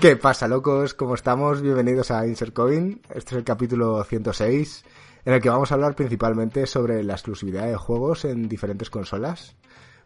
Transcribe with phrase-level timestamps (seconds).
[0.00, 0.94] ¿Qué pasa, locos?
[0.94, 1.60] ¿Cómo estamos?
[1.60, 3.02] Bienvenidos a Insert Coin.
[3.10, 4.82] Este es el capítulo 106,
[5.26, 9.56] en el que vamos a hablar principalmente sobre la exclusividad de juegos en diferentes consolas.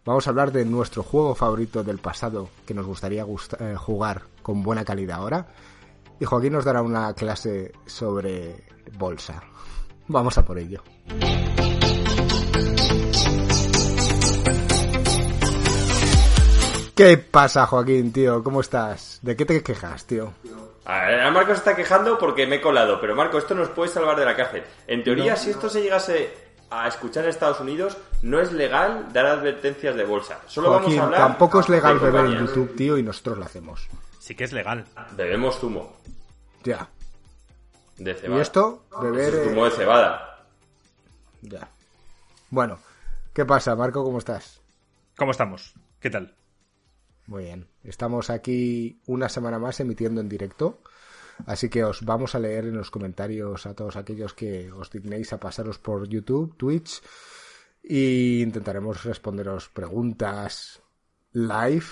[0.05, 4.65] Vamos a hablar de nuestro juego favorito del pasado que nos gustaría eh, jugar con
[4.65, 5.47] buena calidad ahora.
[6.19, 8.65] Y Joaquín nos dará una clase sobre
[8.99, 9.45] bolsa.
[10.09, 10.83] Vamos a por ello.
[16.95, 18.43] ¿Qué pasa, Joaquín, tío?
[18.45, 19.19] ¿Cómo estás?
[19.23, 20.33] ¿De qué te quejas, tío?
[20.85, 23.91] A ver, Marco se está quejando porque me he colado, pero Marco, esto nos puede
[23.91, 24.63] salvar de la cárcel.
[24.87, 26.33] En teoría, si esto se llegase
[26.71, 30.41] a escuchar en Estados Unidos, no es legal dar advertencias de bolsa.
[30.47, 31.21] Solo Joaquín, vamos a hablar.
[31.21, 32.39] tampoco es legal beber en.
[32.47, 33.89] YouTube, tío, y nosotros lo hacemos.
[34.21, 34.85] Sí que es legal.
[35.17, 35.97] Bebemos zumo
[36.63, 36.89] Ya.
[37.97, 38.43] de ¿Y cebada.
[38.43, 38.85] esto?
[39.03, 39.35] Beber...
[39.35, 40.45] eh, Zumo de cebada.
[41.43, 41.69] Ya.
[42.51, 42.79] Bueno,
[43.33, 44.05] ¿qué pasa, Marco?
[44.05, 44.61] ¿Cómo estás?
[45.17, 45.75] ¿Cómo estamos?
[46.01, 46.35] ¿Qué tal?
[47.27, 47.67] Muy bien.
[47.83, 50.81] Estamos aquí una semana más emitiendo en directo.
[51.47, 55.33] Así que os vamos a leer en los comentarios a todos aquellos que os dignéis
[55.33, 57.03] a pasaros por YouTube, Twitch.
[57.83, 60.83] Y intentaremos responderos preguntas
[61.33, 61.87] live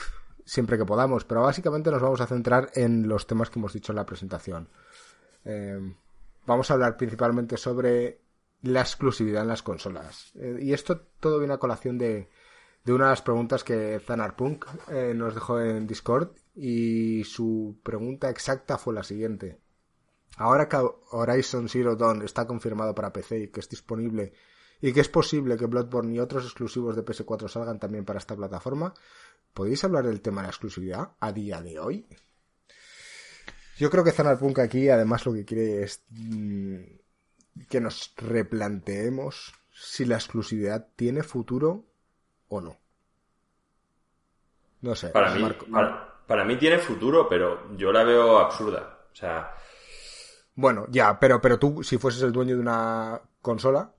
[0.45, 1.25] siempre que podamos.
[1.25, 4.69] Pero básicamente nos vamos a centrar en los temas que hemos dicho en la presentación.
[5.45, 5.81] Eh,
[6.47, 8.21] vamos a hablar principalmente sobre
[8.63, 10.31] la exclusividad en las consolas.
[10.35, 12.29] Eh, y esto todo viene a colación de,
[12.85, 18.29] de una de las preguntas que Zanarpunk eh, nos dejó en Discord y su pregunta
[18.29, 19.61] exacta fue la siguiente.
[20.37, 20.77] Ahora que
[21.11, 24.33] Horizon Zero Dawn está confirmado para PC y que es disponible
[24.81, 28.35] y que es posible que Bloodborne y otros exclusivos de PS4 salgan también para esta
[28.35, 28.93] plataforma,
[29.55, 32.07] ¿podéis hablar del tema de la exclusividad a día de hoy?
[33.79, 36.77] Yo creo que Zanarpunk aquí además lo que quiere es mm,
[37.69, 41.92] que nos replanteemos si la exclusividad tiene futuro
[42.57, 42.77] o no.
[44.83, 45.09] No sé.
[45.09, 48.99] Para mí, Marco- para, para mí tiene futuro, pero yo la veo absurda.
[49.13, 49.55] O sea,
[50.55, 53.91] Bueno, ya, pero, pero tú, si fueses el dueño de una consola,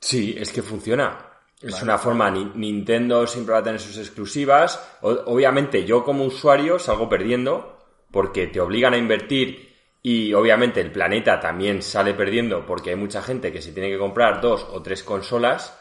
[0.00, 1.18] Sí, es que funciona.
[1.62, 4.98] Es una forma, Ni- Nintendo siempre va a tener sus exclusivas.
[5.00, 7.78] Obviamente yo como usuario salgo perdiendo
[8.10, 13.22] porque te obligan a invertir y obviamente el planeta también sale perdiendo porque hay mucha
[13.22, 15.74] gente que se tiene que comprar dos o tres consolas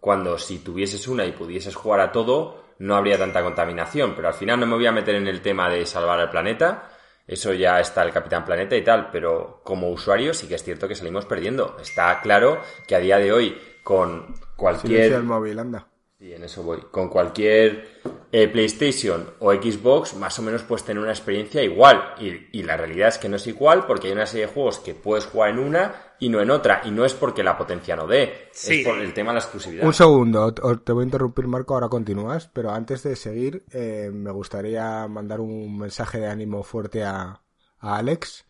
[0.00, 4.14] cuando si tuvieses una y pudieses jugar a todo no habría tanta contaminación.
[4.14, 6.90] Pero al final no me voy a meter en el tema de salvar al planeta.
[7.26, 10.88] Eso ya está el Capitán Planeta y tal, pero como usuario sí que es cierto
[10.88, 11.76] que salimos perdiendo.
[11.80, 14.92] Está claro que a día de hoy con cualquier...
[14.92, 15.86] silencio el móvil, anda.
[16.20, 16.78] Y en eso voy.
[16.90, 18.00] Con cualquier
[18.32, 22.14] eh, PlayStation o Xbox, más o menos puedes tener una experiencia igual.
[22.18, 24.80] Y, y la realidad es que no es igual porque hay una serie de juegos
[24.80, 26.82] que puedes jugar en una y no en otra.
[26.84, 28.80] Y no es porque la potencia no dé, Sí.
[28.80, 29.86] es por el tema de la exclusividad.
[29.86, 34.10] Un segundo, te te voy a interrumpir, Marco, ahora continúas, pero antes de seguir, eh,
[34.12, 37.40] me gustaría mandar un mensaje de ánimo fuerte a,
[37.78, 38.44] a Alex,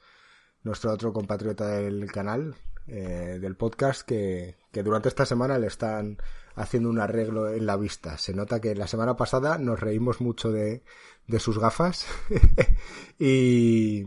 [0.62, 2.54] nuestro otro compatriota del canal,
[2.88, 6.18] eh, del podcast, que, que durante esta semana le están
[6.56, 8.18] haciendo un arreglo en la vista.
[8.18, 10.82] Se nota que la semana pasada nos reímos mucho de,
[11.26, 12.06] de sus gafas
[13.18, 14.06] y,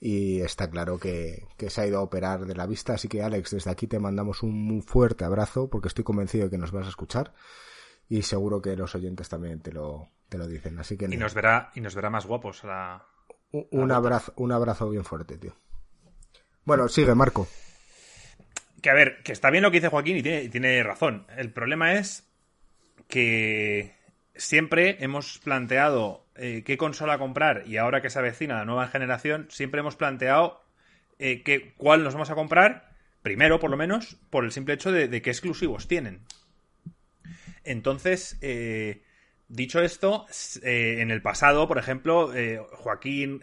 [0.00, 2.94] y está claro que, que se ha ido a operar de la vista.
[2.94, 6.50] Así que Alex, desde aquí te mandamos un muy fuerte abrazo porque estoy convencido de
[6.50, 7.34] que nos vas a escuchar
[8.08, 10.78] y seguro que los oyentes también te lo, te lo dicen.
[10.78, 12.64] Así que Y nos verá, y nos verá más guapos.
[12.64, 13.06] a la-
[13.50, 15.54] un, un abrazo, un abrazo bien fuerte, tío.
[16.64, 17.46] Bueno, sigue, Marco.
[18.82, 21.26] Que a ver, que está bien lo que dice Joaquín y tiene, razón.
[21.36, 22.28] El problema es
[23.08, 23.94] que
[24.36, 29.48] siempre hemos planteado eh, qué consola comprar y ahora que se avecina la nueva generación,
[29.50, 30.62] siempre hemos planteado
[31.18, 32.90] eh, cuál nos vamos a comprar,
[33.22, 36.20] primero por lo menos, por el simple hecho de, qué exclusivos tienen.
[37.64, 39.02] Entonces, eh,
[39.48, 40.26] dicho esto,
[40.62, 42.32] en el pasado, por ejemplo,
[42.74, 43.42] Joaquín,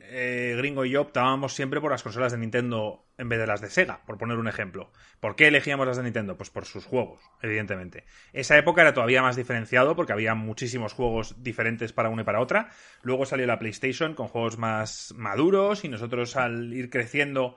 [0.57, 3.70] Gringo y yo optábamos siempre por las consolas de Nintendo en vez de las de
[3.70, 4.92] Sega, por poner un ejemplo.
[5.20, 6.38] ¿Por qué elegíamos las de Nintendo?
[6.38, 8.06] Pues por sus juegos, evidentemente.
[8.34, 12.42] Esa época era todavía más diferenciado porque había muchísimos juegos diferentes para una y para
[12.42, 12.69] otra.
[13.04, 17.56] Luego salió la PlayStation con juegos más maduros y nosotros al ir creciendo,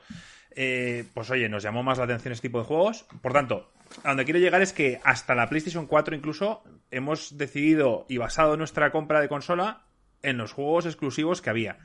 [0.54, 3.06] eh, pues oye, nos llamó más la atención este tipo de juegos.
[3.20, 3.72] Por tanto,
[4.04, 8.56] a donde quiero llegar es que hasta la PlayStation 4 incluso hemos decidido y basado
[8.56, 9.86] nuestra compra de consola
[10.22, 11.78] en los juegos exclusivos que había.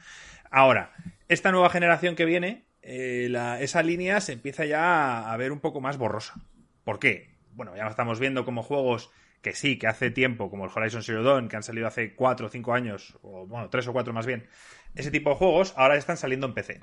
[0.50, 0.94] Ahora,
[1.27, 5.59] esta nueva generación que viene, eh, la- esa línea se empieza ya a ver un
[5.59, 6.35] poco más borrosa.
[6.83, 7.33] ¿Por qué?
[7.53, 11.24] Bueno, ya estamos viendo como juegos que sí, que hace tiempo, como el Horizon Zero
[11.24, 14.25] Dawn, que han salido hace 4 o 5 años, o bueno, 3 o 4 más
[14.25, 14.47] bien,
[14.95, 16.80] ese tipo de juegos ahora están saliendo en PC.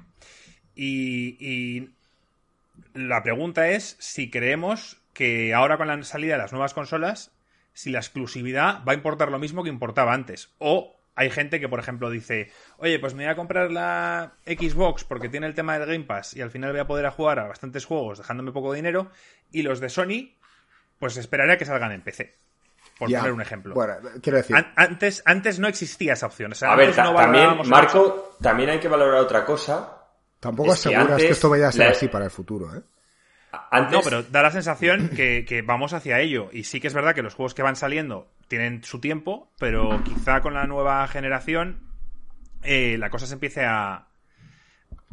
[0.75, 1.91] Y, y
[2.95, 7.33] la pregunta es si creemos que ahora con la salida de las nuevas consolas,
[7.73, 10.55] si la exclusividad va a importar lo mismo que importaba antes.
[10.59, 15.05] O hay gente que, por ejemplo, dice, oye, pues me voy a comprar la Xbox
[15.05, 17.47] porque tiene el tema del Game Pass y al final voy a poder jugar a
[17.47, 19.11] bastantes juegos dejándome poco dinero,
[19.53, 20.33] y los de Sony,
[20.99, 22.35] pues esperaría que salgan en PC.
[22.99, 23.75] Por poner un ejemplo.
[23.75, 24.57] Bueno, quiero decir.
[24.77, 26.55] antes, antes no existía esa opción.
[26.63, 29.99] a ver, también, Marco, también hay que valorar otra cosa.
[30.39, 32.81] Tampoco aseguras que, esto vaya a ser así para el futuro, ¿eh?
[33.53, 36.51] No, pero da la sensación que, vamos hacia ello.
[36.53, 40.03] Y sí que es verdad que los juegos que van saliendo tienen su tiempo, pero
[40.05, 41.81] quizá con la nueva generación
[42.63, 44.07] eh, la cosa se empiece a,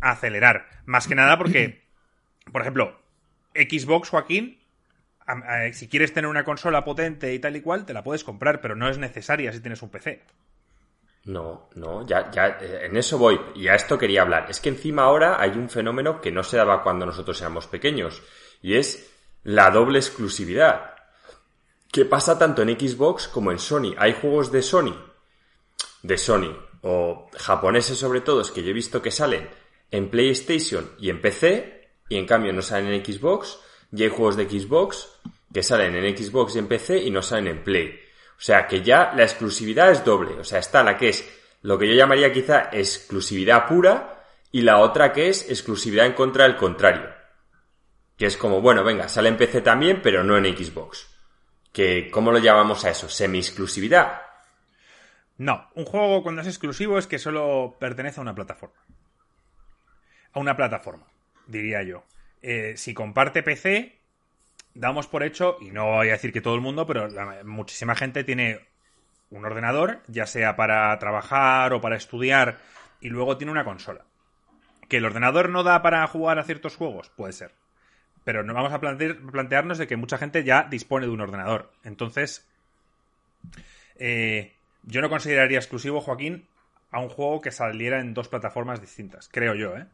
[0.01, 0.67] a, acelerar.
[0.85, 1.83] Más que nada porque,
[2.51, 2.99] por ejemplo,
[3.55, 4.59] Xbox, Joaquín,
[5.73, 8.75] si quieres tener una consola potente y tal y cual, te la puedes comprar, pero
[8.75, 10.21] no es necesaria si tienes un PC.
[11.27, 13.37] No, no, ya, ya, eh, en eso voy.
[13.53, 14.47] Y a esto quería hablar.
[14.49, 18.23] Es que encima ahora hay un fenómeno que no se daba cuando nosotros éramos pequeños.
[18.61, 19.11] Y es
[19.43, 20.95] la doble exclusividad.
[21.91, 23.93] Que pasa tanto en Xbox como en Sony.
[23.97, 24.95] Hay juegos de Sony,
[26.01, 29.49] de Sony, o japoneses sobre todo, es que yo he visto que salen
[29.91, 33.59] en PlayStation y en PC, y en cambio no salen en Xbox,
[33.91, 35.09] y hay juegos de Xbox
[35.53, 38.06] que salen en Xbox y en PC y no salen en Play.
[38.37, 40.39] O sea que ya la exclusividad es doble.
[40.39, 41.27] O sea, está la que es
[41.63, 46.43] lo que yo llamaría quizá exclusividad pura y la otra que es exclusividad en contra
[46.43, 47.09] del contrario.
[48.15, 51.07] Que es como, bueno, venga, sale en PC también, pero no en Xbox.
[51.71, 53.09] Que, ¿cómo lo llamamos a eso?
[53.09, 54.21] Semi-exclusividad.
[55.37, 58.83] No, un juego cuando es exclusivo es que solo pertenece a una plataforma.
[60.33, 61.07] A una plataforma,
[61.47, 62.03] diría yo.
[62.41, 63.96] Eh, si comparte PC,
[64.79, 67.07] damos por hecho, y no voy a decir que todo el mundo, pero
[67.43, 68.59] muchísima gente tiene
[69.29, 72.59] un ordenador, ya sea para trabajar o para estudiar,
[73.01, 74.05] y luego tiene una consola.
[74.87, 77.09] ¿Que el ordenador no da para jugar a ciertos juegos?
[77.09, 77.51] Puede ser.
[78.23, 81.71] Pero no vamos a plantearnos de que mucha gente ya dispone de un ordenador.
[81.83, 82.47] Entonces,
[83.95, 84.53] eh,
[84.83, 86.47] yo no consideraría exclusivo, Joaquín,
[86.91, 89.87] a un juego que saliera en dos plataformas distintas, creo yo, ¿eh?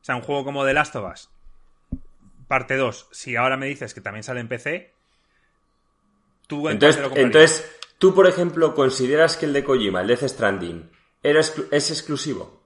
[0.00, 1.30] O sea, un juego como The Last of Us,
[2.50, 4.92] parte 2, si ahora me dices que también sale en PC,
[6.48, 10.90] tú entonces, entonces, tú, por ejemplo, consideras que el de Kojima, el Death Stranding,
[11.22, 12.64] es exclusivo.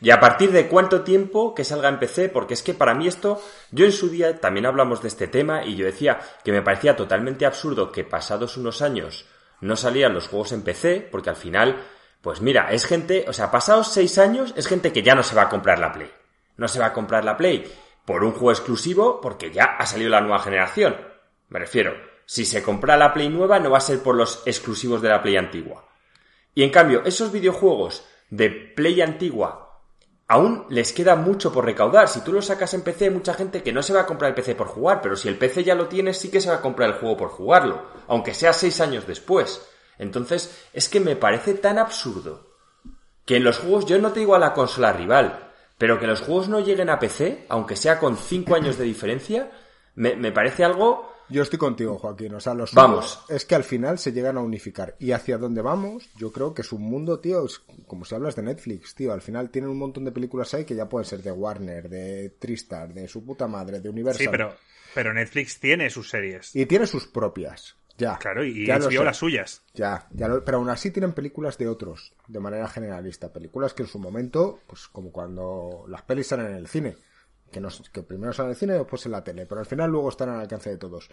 [0.00, 2.30] ¿Y a partir de cuánto tiempo que salga en PC?
[2.30, 5.62] Porque es que para mí esto, yo en su día también hablamos de este tema
[5.62, 9.26] y yo decía que me parecía totalmente absurdo que pasados unos años
[9.60, 11.84] no salían los juegos en PC, porque al final,
[12.22, 15.34] pues mira, es gente, o sea, pasados seis años es gente que ya no se
[15.34, 16.10] va a comprar la Play.
[16.56, 17.70] No se va a comprar la Play
[18.06, 20.96] por un juego exclusivo porque ya ha salido la nueva generación.
[21.48, 21.92] Me refiero,
[22.24, 25.22] si se compra la Play nueva no va a ser por los exclusivos de la
[25.22, 25.84] Play antigua.
[26.54, 29.82] Y en cambio, esos videojuegos de Play antigua
[30.28, 32.08] aún les queda mucho por recaudar.
[32.08, 34.34] Si tú lo sacas en PC, mucha gente que no se va a comprar el
[34.34, 36.62] PC por jugar, pero si el PC ya lo tienes, sí que se va a
[36.62, 39.68] comprar el juego por jugarlo, aunque sea seis años después.
[39.98, 42.46] Entonces, es que me parece tan absurdo
[43.24, 45.45] que en los juegos, yo no te digo a la consola rival,
[45.78, 49.50] pero que los juegos no lleguen a PC, aunque sea con 5 años de diferencia,
[49.94, 51.14] me, parece algo...
[51.28, 52.34] Yo estoy contigo, Joaquín.
[52.34, 53.24] O sea, los vamos.
[53.28, 54.94] es que al final se llegan a unificar.
[55.00, 58.36] Y hacia dónde vamos, yo creo que es un mundo, tío, es como si hablas
[58.36, 59.12] de Netflix, tío.
[59.12, 62.30] Al final tienen un montón de películas ahí que ya pueden ser de Warner, de
[62.38, 64.24] Tristar, de su puta madre, de Universal.
[64.24, 64.54] Sí, pero,
[64.94, 66.54] pero Netflix tiene sus series.
[66.54, 67.76] Y tiene sus propias.
[67.98, 68.18] Ya.
[68.18, 69.62] Claro, y ya HBO las suyas.
[69.74, 73.32] Ya, ya pero aún así tienen películas de otros, de manera generalista.
[73.32, 76.96] Películas que en su momento, pues como cuando las pelis salen en el cine,
[77.50, 77.62] que,
[77.92, 80.10] que primero salen en el cine y después en la tele, pero al final luego
[80.10, 81.08] están al alcance de todos.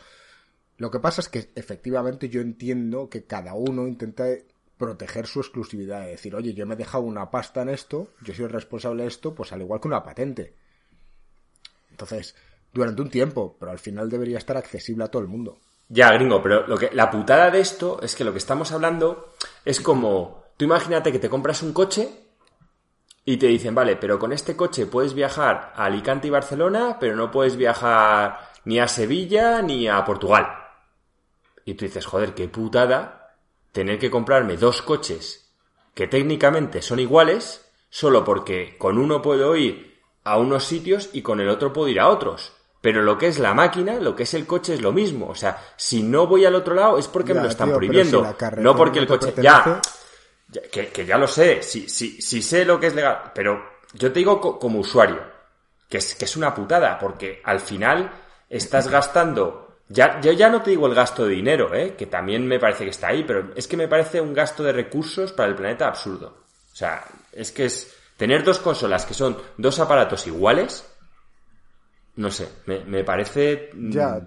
[0.77, 4.25] Lo que pasa es que efectivamente yo entiendo que cada uno intenta
[4.77, 8.33] proteger su exclusividad, de decir, oye, yo me he dejado una pasta en esto, yo
[8.33, 10.55] soy el responsable de esto, pues al igual que una patente.
[11.91, 12.35] Entonces,
[12.73, 15.59] durante un tiempo, pero al final debería estar accesible a todo el mundo.
[15.89, 19.33] Ya, gringo, pero lo que, la putada de esto es que lo que estamos hablando
[19.65, 22.09] es como, tú imagínate que te compras un coche
[23.25, 27.15] y te dicen, vale, pero con este coche puedes viajar a Alicante y Barcelona, pero
[27.15, 30.47] no puedes viajar ni a Sevilla ni a Portugal.
[31.65, 33.35] Y tú dices, joder, qué putada
[33.71, 35.53] tener que comprarme dos coches
[35.93, 41.39] que técnicamente son iguales, solo porque con uno puedo ir a unos sitios y con
[41.39, 42.53] el otro puedo ir a otros.
[42.83, 45.29] Pero lo que es la máquina, lo que es el coche es lo mismo.
[45.29, 48.35] O sea, si no voy al otro lado es porque me lo están prohibiendo.
[48.57, 49.33] no porque el coche...
[49.37, 49.79] Ya,
[50.69, 53.31] que, ya lo sé, sí, sí, sí sé lo que es legal.
[53.33, 53.63] Pero
[53.93, 55.21] yo te digo como usuario,
[55.87, 58.11] que es, que es una putada, porque al final
[58.49, 59.77] estás gastando...
[59.87, 61.95] Ya, yo ya no te digo el gasto de dinero, ¿eh?
[61.95, 64.73] que también me parece que está ahí, pero es que me parece un gasto de
[64.73, 66.35] recursos para el planeta absurdo.
[66.73, 70.85] O sea, es que es tener dos consolas que son dos aparatos iguales,
[72.15, 73.71] no sé, me, parece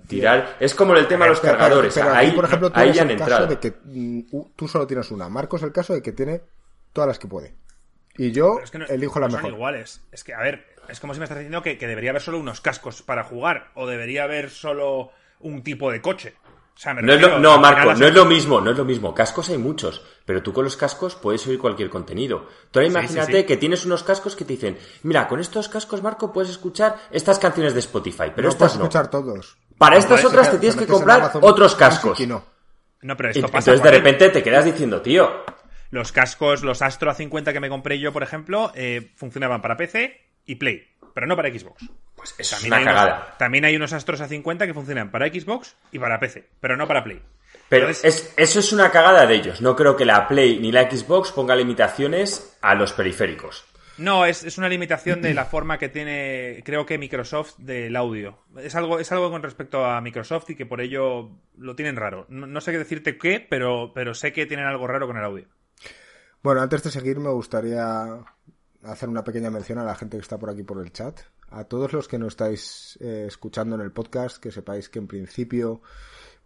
[0.08, 0.56] tirar.
[0.58, 1.96] Es como el tema de los cargadores.
[1.98, 4.20] ahí, por ejemplo, tú ahí el caso de que mm,
[4.56, 5.28] tú solo tienes una.
[5.28, 6.40] Marcos el caso de que tiene
[6.92, 7.54] todas las que puede.
[8.18, 9.54] Y yo Pero es que no- elijo la no son mejor.
[9.56, 10.02] iguales.
[10.10, 12.38] Es que, a ver, es como si me estás diciendo que, que debería haber solo
[12.40, 16.34] unos cascos para jugar o debería haber solo un tipo de coche.
[16.76, 18.76] O sea, me No, es refiero, lo- no, Marco, no es lo mismo, no es
[18.76, 19.14] lo mismo.
[19.14, 22.48] Cascos hay muchos, pero tú con los cascos puedes oír cualquier contenido.
[22.70, 23.44] Tú ahora Sí, sí, imagínate sí.
[23.46, 27.38] que tienes unos cascos que te dicen, mira, con estos cascos, Marco, puedes escuchar estas
[27.38, 28.84] canciones de Spotify, pero no estas puedes no.
[28.84, 29.56] escuchar todos.
[29.78, 32.20] Para estas otras Te- te tienes que comprar Amazon otros cascos.
[32.20, 32.44] y no.
[33.00, 33.70] No, pero esto pasa.
[33.70, 35.44] Entonces de repente te quedas diciendo, tío,
[35.90, 40.25] Los cascos, los Astro A50 que me compré yo, por ejemplo, eh, funcionaban para PC
[40.46, 41.84] y Play, pero no para Xbox.
[42.14, 43.36] pues eso es También una hay, unos, cagada.
[43.38, 47.04] también hay unos Astros A50 que funcionan para Xbox y para PC, pero no para
[47.04, 47.20] Play.
[47.68, 49.60] Pero Entonces- es, eso es una cagada de ellos.
[49.60, 53.64] No creo que la Play ni la Xbox ponga limitaciones a los periféricos.
[53.98, 58.38] No, es, es una limitación de la forma que tiene, creo que Microsoft del audio.
[58.58, 62.26] Es algo, es algo con respecto a Microsoft y que por ello lo tienen raro.
[62.28, 65.24] No, no sé qué decirte qué, pero, pero sé que tienen algo raro con el
[65.24, 65.46] audio.
[66.42, 68.18] Bueno, antes de seguir me gustaría
[68.82, 71.20] hacer una pequeña mención a la gente que está por aquí por el chat.
[71.50, 75.06] A todos los que nos estáis eh, escuchando en el podcast, que sepáis que en
[75.06, 75.80] principio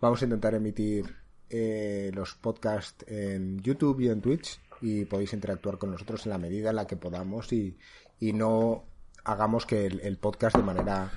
[0.00, 1.16] vamos a intentar emitir
[1.48, 6.38] eh, los podcasts en YouTube y en Twitch y podéis interactuar con nosotros en la
[6.38, 7.76] medida en la que podamos y,
[8.18, 8.84] y no
[9.24, 11.10] hagamos que el, podcast de manera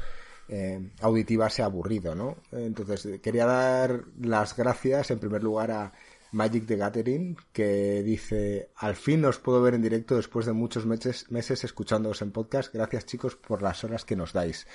[0.48, 2.38] eh, auditiva sea aburrido, ¿no?
[2.52, 5.94] Entonces, quería dar las gracias en primer lugar a
[6.34, 10.86] Magic the Gathering, que dice, al fin os puedo ver en directo después de muchos
[10.86, 12.74] meses, meses escuchándoos en podcast.
[12.74, 14.68] Gracias chicos por las horas que nos dais.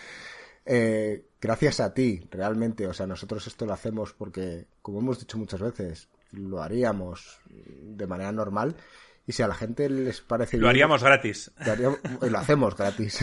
[0.64, 2.86] Eh, gracias a ti, realmente.
[2.86, 8.06] O sea, nosotros esto lo hacemos porque, como hemos dicho muchas veces, lo haríamos de
[8.06, 8.76] manera normal.
[9.26, 11.50] Y si a la gente les parece Lo bien- haríamos gratis.
[11.66, 13.18] lo haríamos- y lo hacemos gratis.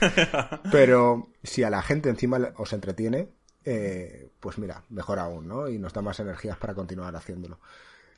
[0.72, 3.28] Pero si a la gente encima os entretiene,
[3.64, 5.68] eh, pues mira, mejor aún, ¿no?
[5.68, 7.58] Y nos da más energías para continuar haciéndolo.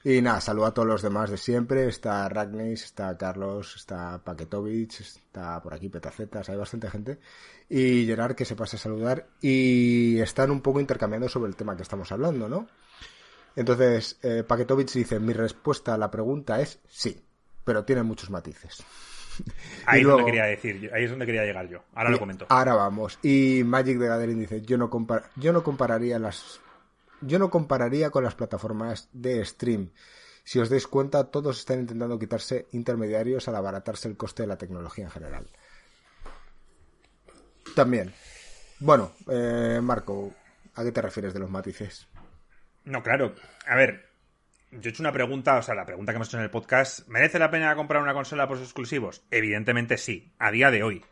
[0.04, 1.88] Y nada, saludo a todos los demás de siempre.
[1.88, 7.18] Está Ragnis, está Carlos, está Paquetovich, está por aquí Petacetas, hay bastante gente.
[7.68, 9.26] Y Gerard que se pasa a saludar.
[9.40, 12.68] Y están un poco intercambiando sobre el tema que estamos hablando, ¿no?
[13.56, 17.20] Entonces, eh, Paquetovich dice, mi respuesta a la pregunta es sí,
[17.64, 18.84] pero tiene muchos matices.
[19.86, 21.82] Ahí es donde quería decir, ahí es donde quería llegar yo.
[21.94, 22.46] Ahora lo comento.
[22.48, 23.18] Ahora vamos.
[23.22, 26.60] Y Magic the Gathering dice, yo no compar yo no compararía las
[27.20, 29.90] yo no compararía con las plataformas de stream.
[30.44, 34.56] Si os dais cuenta, todos están intentando quitarse intermediarios al abaratarse el coste de la
[34.56, 35.46] tecnología en general.
[37.74, 38.14] También.
[38.78, 40.32] Bueno, eh, Marco,
[40.74, 42.06] ¿a qué te refieres de los matices?
[42.84, 43.34] No, claro.
[43.66, 44.08] A ver,
[44.72, 47.06] yo he hecho una pregunta, o sea, la pregunta que hemos hecho en el podcast,
[47.08, 49.24] ¿merece la pena comprar una consola por sus exclusivos?
[49.30, 51.04] Evidentemente sí, a día de hoy.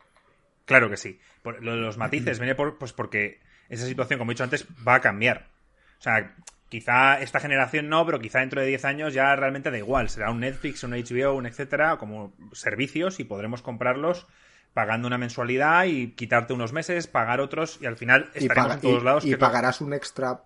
[0.65, 1.19] Claro que sí.
[1.41, 4.65] Por, lo de los matices viene por, pues porque esa situación, como he dicho antes,
[4.87, 5.47] va a cambiar.
[5.99, 6.35] O sea,
[6.69, 10.09] quizá esta generación no, pero quizá dentro de 10 años ya realmente da igual.
[10.09, 14.27] Será un Netflix, un HBO, un etcétera, como servicios y podremos comprarlos
[14.73, 18.73] pagando una mensualidad y quitarte unos meses, pagar otros y al final Y, estaremos paga-
[18.75, 19.25] en todos y- lados.
[19.25, 20.41] y que- pagarás un extra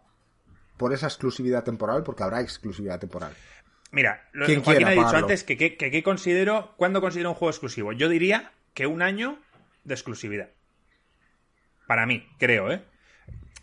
[0.79, 3.33] por esa exclusividad temporal, porque habrá exclusividad temporal.
[3.91, 5.25] Mira, lo, Quien Joaquín ha dicho pagarlo.
[5.27, 7.91] antes que, que, que- que considero, ¿cuándo considero un juego exclusivo?
[7.91, 9.37] Yo diría que un año
[9.83, 10.49] de exclusividad.
[11.85, 12.81] Para mí, creo, ¿eh?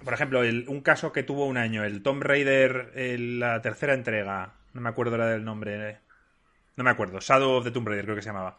[0.04, 3.94] Por ejemplo, el- un caso que tuvo un año, el Tomb Raider, el- la tercera
[3.94, 5.98] entrega, no me acuerdo la del nombre, eh,
[6.76, 8.58] no me acuerdo, Shadow of the Tomb Raider creo que se llamaba.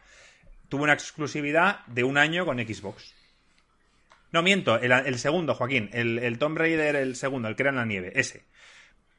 [0.68, 3.14] Tuvo una exclusividad de un año con Xbox.
[4.30, 7.70] No, miento, el, el segundo, Joaquín, el, el Tomb Raider, el segundo, el que era
[7.70, 8.44] en la nieve, ese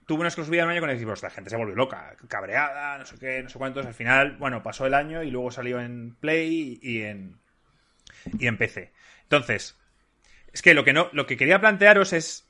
[0.10, 1.22] tuvo una exclusividad un año con Xbox.
[1.22, 3.86] La gente se volvió loca, cabreada, no sé qué, no sé cuántos.
[3.86, 7.38] Al final, bueno, pasó el año y luego salió en Play y en,
[8.40, 8.92] y en PC.
[9.22, 9.78] Entonces,
[10.52, 12.48] es que lo que, no, lo que quería plantearos es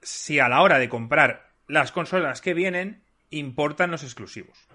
[0.00, 4.66] si a la hora de comprar las consolas que vienen, importan los exclusivos.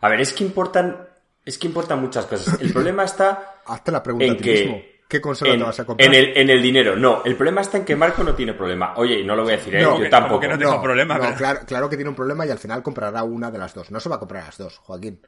[0.00, 1.08] A ver, es que importan,
[1.44, 2.60] es que importan muchas cosas.
[2.60, 4.82] El problema está Hazte la pregunta a en ti que mismo.
[5.14, 6.08] ¿Qué consola en, te vas a comprar?
[6.08, 6.96] en el, en el dinero.
[6.96, 8.94] No, el problema está en que Marco no tiene problema.
[8.96, 9.82] Oye, y no lo voy a decir, ¿eh?
[9.82, 10.40] No, yo tampoco.
[10.40, 12.82] que no tengo problema, no, pero- claro, claro que tiene un problema y al final
[12.82, 13.92] comprará una de las dos.
[13.92, 15.20] No se va a comprar las dos, Joaquín.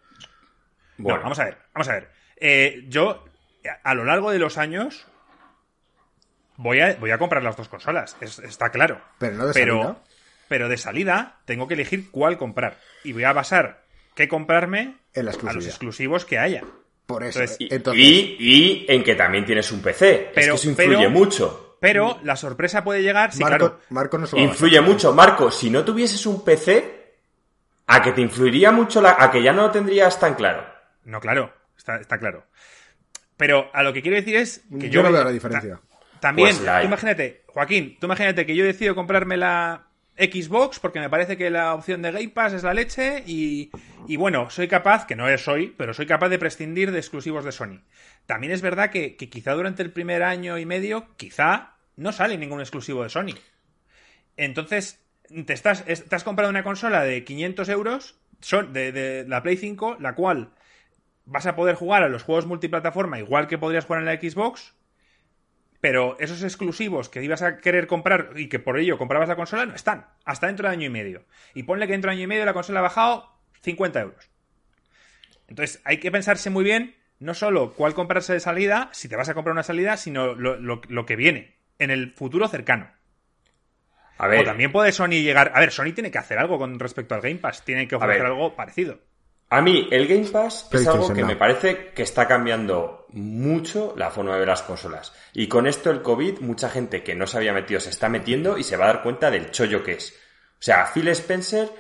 [0.99, 2.11] Bueno, No, vamos a ver, vamos a ver.
[2.37, 3.25] Eh, yo,
[3.85, 5.07] a lo largo de los años,
[6.57, 9.01] voy a, voy a comprar las dos consolas, es- está claro.
[9.19, 9.97] Pero no de pero, salida.
[10.49, 12.79] pero de salida tengo que elegir cuál comprar.
[13.05, 13.85] Y voy a basar
[14.17, 16.65] qué comprarme En la a los exclusivos que haya.
[17.07, 17.39] Por eso.
[17.41, 20.31] Entonces, y, entonces, y- y en que también tienes un PC.
[20.35, 21.63] Pero- es que eso influye pero- mucho.
[21.79, 23.81] Pero la sorpresa puede llegar, sí, Marco, claro.
[23.91, 25.13] Marco no se lo Influye mucho.
[25.13, 27.15] Marco, si no tuvieses un PC,
[27.87, 30.67] a que te influiría mucho, la, a que ya no lo tendrías tan claro.
[31.05, 32.45] No, claro, está, está claro.
[33.37, 35.03] Pero a lo que quiero decir es que Yo yo.
[35.05, 35.75] no veo la diferencia.
[35.77, 39.86] ta- también, Pues la tú imagínate, Joaquín, tú imagínate que yo decido comprarme la,
[40.17, 43.71] Xbox porque me parece que la opción de Game Pass es la leche y,
[44.07, 47.45] y bueno, soy capaz, que no es soy, pero soy capaz de prescindir de exclusivos
[47.45, 47.81] de Sony.
[48.27, 52.39] También es verdad que, que quizá durante el primer año y medio, quizá no sale
[52.39, 53.35] ningún exclusivo de Sony.
[54.37, 55.01] Entonces,
[55.47, 58.19] te estás, estás comprando una consola de 500 euros
[58.73, 60.51] de la Play 5, la cual
[61.25, 64.75] vas a poder jugar a los juegos multiplataforma igual que podrías jugar en la Xbox,
[65.89, 69.67] pero esos exclusivos que ibas a querer comprar y que por ello comprabas la consola
[69.67, 71.27] no están, hasta dentro de año y medio.
[71.55, 74.29] Y ponle que dentro de año y medio la consola ha bajado 50 euros.
[75.47, 79.29] Entonces hay que pensarse muy bien, no solo cuál comprarse de salida, si te vas
[79.29, 82.91] a comprar una salida, sino lo, que viene en el futuro cercano.
[84.19, 84.41] A ver.
[84.41, 85.53] O también puede Sony llegar.
[85.55, 88.27] A ver, Sony tiene que hacer algo con respecto al Game Pass, tiene que ofrecer
[88.27, 88.99] algo parecido.
[89.49, 94.11] A mí, el Game Pass es algo que me parece que está cambiando mucho la
[94.11, 95.13] forma de ver las consolas.
[95.33, 98.59] Y con esto el COVID, mucha gente que no se había metido se está metiendo
[98.59, 100.15] y se va a dar cuenta del chollo que es.
[100.59, 101.71] O sea, Phil Spencer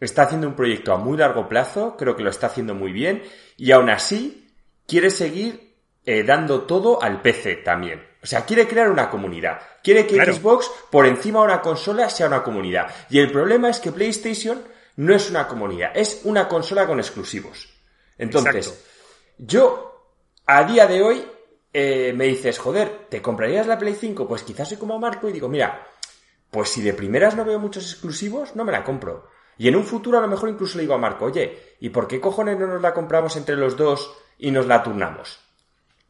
[0.00, 3.22] está haciendo un proyecto a muy largo plazo, creo que lo está haciendo muy bien,
[3.58, 4.54] y aún así
[4.86, 5.74] quiere seguir
[6.06, 8.02] eh, dando todo al PC también.
[8.22, 9.60] O sea, quiere crear una comunidad.
[9.82, 12.90] Quiere que Xbox, por encima de una consola, sea una comunidad.
[13.08, 14.62] Y el problema es que PlayStation
[14.96, 17.68] no es una comunidad, es una consola con exclusivos.
[18.18, 18.84] Entonces,
[19.38, 20.14] yo
[20.46, 21.24] a día de hoy
[21.72, 24.26] eh, me dices, joder, ¿te comprarías la Play 5?
[24.26, 25.86] Pues quizás soy como Marco y digo, mira,
[26.50, 29.28] pues si de primeras no veo muchos exclusivos, no me la compro.
[29.56, 32.08] Y en un futuro a lo mejor incluso le digo a Marco, oye, ¿y por
[32.08, 35.38] qué cojones no nos la compramos entre los dos y nos la turnamos?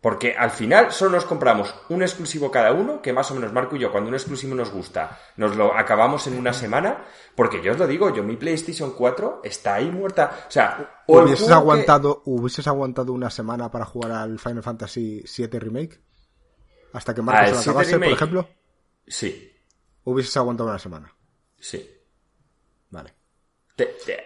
[0.00, 3.76] Porque al final solo nos compramos un exclusivo cada uno, que más o menos Marco
[3.76, 7.04] y yo, cuando un exclusivo nos gusta, nos lo acabamos en una semana,
[7.34, 10.46] porque yo os lo digo, yo mi PlayStation 4 está ahí muerta.
[10.48, 16.00] O sea, ¿hubieses aguantado, ¿hubieses aguantado una semana para jugar al Final Fantasy VII Remake?
[16.94, 18.48] Hasta que Marco se lo acabase, por ejemplo.
[19.06, 19.52] Sí.
[20.04, 21.14] ¿Hubieses aguantado una semana?
[21.58, 21.99] Sí.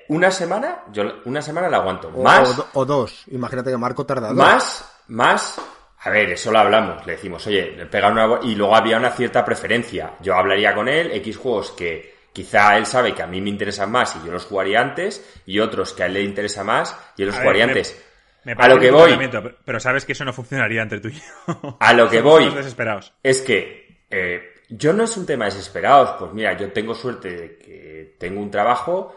[0.08, 2.10] Una semana, yo una semana la aguanto.
[2.10, 2.62] más.
[2.72, 3.24] O, dos.
[3.30, 4.36] Imagínate que Marco tarda dos.
[4.36, 5.60] Más más,
[6.00, 8.40] a ver, eso lo hablamos, le decimos, oye, le pega una...
[8.42, 10.14] Y luego había una cierta preferencia.
[10.20, 13.92] Yo hablaría con él, X juegos que quizá él sabe que a mí me interesan
[13.92, 17.22] más y yo los jugaría antes, y otros que a él le interesa más y
[17.22, 18.02] yo los jugaría antes.
[18.56, 19.16] a lo que voy...
[19.64, 21.76] Pero sabes que eso no funcionaría entre tú y yo.
[21.80, 22.50] A lo que voy...
[22.50, 23.12] desesperados.
[23.22, 24.04] Es que...
[24.10, 28.40] Eh, yo no es un tema desesperados, pues mira, yo tengo suerte de que tengo
[28.40, 29.14] un trabajo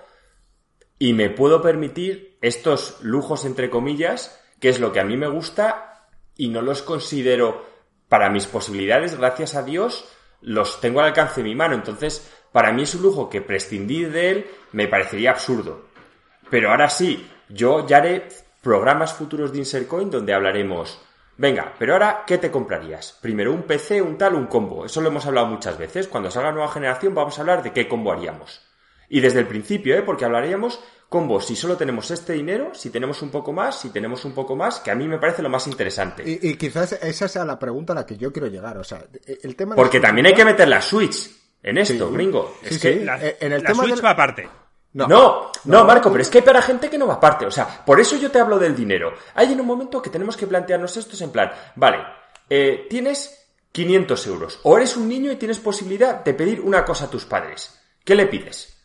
[0.99, 5.27] y me puedo permitir estos lujos entre comillas que es lo que a mí me
[5.27, 7.65] gusta y no los considero
[8.09, 10.07] para mis posibilidades, gracias a Dios,
[10.41, 11.75] los tengo al alcance de mi mano.
[11.75, 15.87] Entonces, para mí es un lujo que prescindir de él me parecería absurdo.
[16.49, 18.29] Pero ahora sí, yo ya haré
[18.61, 21.01] programas futuros de Insercoin donde hablaremos.
[21.37, 23.17] Venga, pero ahora, ¿qué te comprarías?
[23.21, 24.85] Primero un PC, un tal, un combo.
[24.85, 26.07] Eso lo hemos hablado muchas veces.
[26.07, 28.66] Cuando salga nueva generación vamos a hablar de qué combo haríamos.
[29.09, 30.01] Y desde el principio, ¿eh?
[30.01, 33.89] porque hablaríamos con vos si solo tenemos este dinero, si tenemos un poco más, si
[33.89, 36.23] tenemos un poco más, que a mí me parece lo más interesante.
[36.25, 38.77] Y, quizás esa sea la pregunta a la que yo quiero llegar.
[38.77, 41.29] O sea, el tema Porque también hay que meter la Switch
[41.63, 42.57] en esto, gringo.
[42.61, 44.49] es que la, eh, en el tema Switch va aparte.
[44.93, 47.45] No, no, no, Marco, pero es que hay para gente que no va aparte.
[47.45, 49.13] O sea, por eso yo te hablo del dinero.
[49.35, 51.99] Hay en un momento que tenemos que plantearnos esto en plan, vale,
[52.49, 57.05] eh, tienes 500 euros, o eres un niño y tienes posibilidad de pedir una cosa
[57.05, 57.79] a tus padres.
[58.03, 58.76] ¿Qué le pides?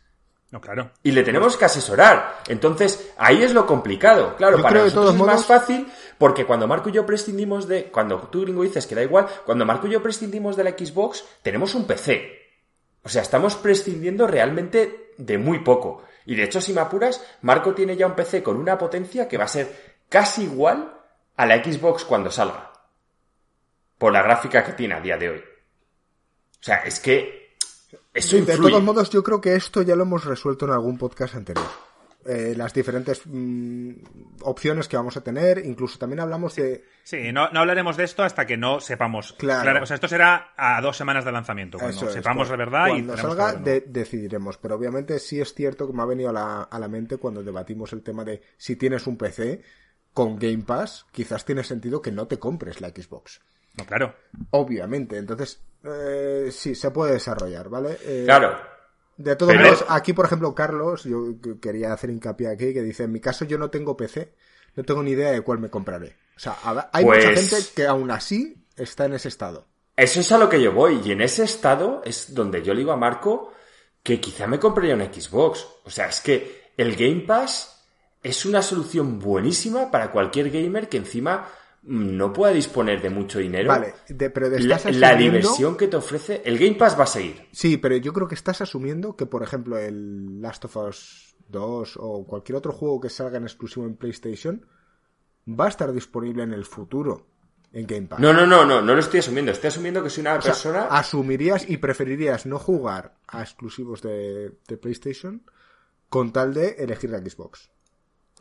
[0.52, 0.90] No, claro.
[1.02, 2.42] Y le tenemos que asesorar.
[2.46, 4.36] Entonces, ahí es lo complicado.
[4.36, 7.86] Claro, para nosotros es más fácil porque cuando Marco y yo prescindimos de...
[7.86, 11.24] Cuando tú, gringo, dices que da igual, cuando Marco y yo prescindimos de la Xbox,
[11.40, 12.38] tenemos un PC.
[13.02, 16.04] O sea, estamos prescindiendo realmente de muy poco.
[16.26, 19.38] Y de hecho, si me apuras, Marco tiene ya un PC con una potencia que
[19.38, 21.00] va a ser casi igual
[21.34, 22.72] a la Xbox cuando salga.
[23.96, 25.38] Por la gráfica que tiene a día de hoy.
[25.38, 27.41] O sea, es que
[28.14, 31.66] de todos modos, yo creo que esto ya lo hemos resuelto en algún podcast anterior.
[32.24, 33.90] Eh, las diferentes mm,
[34.42, 36.84] opciones que vamos a tener, incluso también hablamos de...
[37.02, 39.32] Sí, no, hablaremos de esto hasta que no sepamos.
[39.32, 39.82] Claro.
[39.82, 43.54] O sea, esto será a dos semanas de lanzamiento, cuando sepamos de verdad cuando salga
[43.54, 47.16] decidiremos, pero obviamente sí es cierto que me ha venido a la, a la mente
[47.16, 49.60] cuando debatimos el tema de si tienes un PC
[50.12, 53.40] con Game Pass, quizás tiene sentido que no te compres la Xbox.
[53.76, 54.14] No, claro.
[54.50, 57.98] Obviamente, entonces eh, sí, se puede desarrollar, ¿vale?
[58.04, 58.56] Eh, claro.
[59.16, 63.12] De todos modos, aquí, por ejemplo, Carlos, yo quería hacer hincapié aquí, que dice, en
[63.12, 64.34] mi caso yo no tengo PC,
[64.74, 66.16] no tengo ni idea de cuál me compraré.
[66.36, 66.56] O sea,
[66.92, 69.66] hay mucha pues gente que aún así está en ese estado.
[69.96, 72.80] Eso es a lo que yo voy, y en ese estado es donde yo le
[72.80, 73.52] digo a Marco
[74.02, 75.66] que quizá me compraría una Xbox.
[75.84, 77.84] O sea, es que el Game Pass
[78.22, 81.48] es una solución buenísima para cualquier gamer que encima
[81.84, 83.68] no pueda disponer de mucho dinero.
[83.68, 86.98] Vale, de- pero de- la, estás la asumiendo- diversión que te ofrece, el Game Pass
[86.98, 87.48] va a seguir.
[87.52, 91.96] Sí, pero yo creo que estás asumiendo que, por ejemplo, el Last of Us 2
[92.00, 94.64] o cualquier otro juego que salga en exclusivo en PlayStation
[95.48, 97.26] va a estar disponible en el futuro
[97.72, 98.20] en Game Pass.
[98.20, 99.50] No, no, no, no, no lo estoy asumiendo.
[99.50, 100.82] Estoy asumiendo que soy una O sea, persona.
[100.84, 105.42] asumirías y preferirías no jugar a exclusivos de, de PlayStation
[106.08, 107.70] con tal de elegir la Xbox.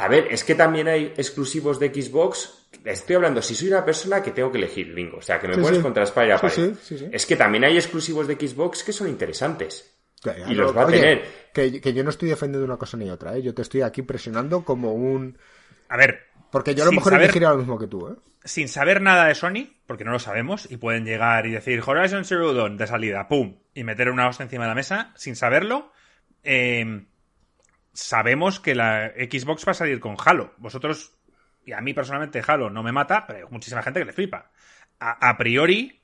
[0.01, 2.67] A ver, es que también hay exclusivos de Xbox.
[2.83, 5.17] Estoy hablando, si soy una persona que tengo que elegir, Bingo.
[5.17, 5.83] O sea, que me Sí, pones sí.
[5.83, 7.09] contra la Sí, sí, sí, sí.
[7.11, 9.97] Es que también hay exclusivos de Xbox que son interesantes.
[10.23, 11.23] Ya, ya, Y los va a tener.
[11.53, 13.41] Que, que yo no estoy defendiendo una cosa ni otra, ¿eh?
[13.41, 15.37] Yo te estoy aquí presionando como un...
[15.89, 16.19] A ver,
[16.51, 18.15] Porque yo a lo Sin mejor saber- elegiría lo mismo que tú, ¿eh?
[18.43, 22.25] sin saber nada de Sony, porque no lo sabemos, y pueden llegar y decir Horizon
[22.25, 25.91] Zero Dawn de salida, pum, y meter una hostia encima de la mesa, sin saberlo,
[26.43, 27.05] eh,
[27.93, 30.53] sabemos que la Xbox va a salir con Halo.
[30.57, 31.17] Vosotros,
[31.65, 34.51] y a mí personalmente Halo no me mata, pero hay muchísima gente que le flipa.
[34.99, 35.99] A, priori,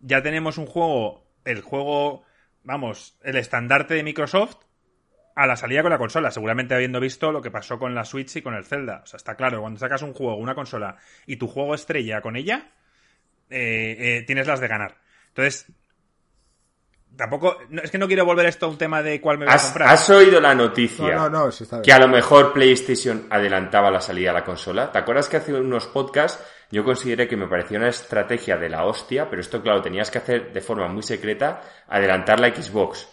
[0.00, 2.24] ya tenemos un juego, el juego,
[2.62, 4.56] vamos, el estandarte de Microsoft
[5.34, 8.36] a la salida con la consola, seguramente habiendo visto lo que pasó con la Switch
[8.36, 9.00] y con el Zelda.
[9.02, 12.36] O sea, está claro, cuando sacas un juego, una consola, y tu juego estrella con
[12.36, 12.70] ella,
[13.48, 14.98] eh, eh, tienes las de ganar.
[15.28, 15.72] Entonces,
[17.16, 19.52] tampoco, no, es que no quiero volver esto a un tema de cuál me voy
[19.52, 19.88] a ¿Has, comprar.
[19.88, 21.14] has oído la noticia?
[21.14, 21.96] No, no, no, sí está que bien.
[22.02, 24.90] a lo mejor PlayStation adelantaba la salida a la consola.
[24.92, 28.84] ¿Te acuerdas que hace unos podcasts yo consideré que me parecía una estrategia de la
[28.84, 33.08] hostia, pero esto claro, tenías que hacer de forma muy secreta, adelantar la Xbox.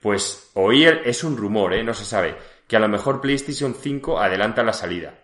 [0.00, 1.82] Pues hoy es un rumor, ¿eh?
[1.82, 2.36] no se sabe,
[2.68, 5.14] que a lo mejor PlayStation 5 adelanta la salida.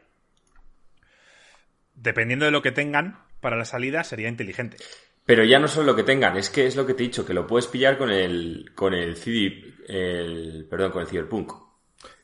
[1.95, 4.79] Dependiendo de lo que tengan para la salida, sería inteligente.
[5.25, 7.25] Pero ya no solo lo que tengan, es que es lo que te he dicho,
[7.25, 11.53] que lo puedes pillar con el, con el CD, el, perdón, con el Cyberpunk.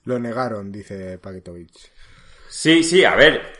[0.05, 1.93] Lo negaron, dice Paketovich.
[2.49, 3.53] Sí, sí, a ver.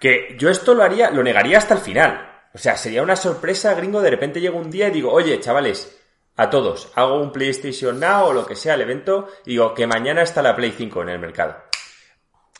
[0.00, 2.28] Que yo esto lo haría, lo negaría hasta el final.
[2.54, 5.96] O sea, sería una sorpresa, gringo, de repente llego un día y digo, oye, chavales,
[6.36, 9.86] a todos, hago un PlayStation Now o lo que sea, el evento, y digo que
[9.86, 11.67] mañana está la Play 5 en el mercado.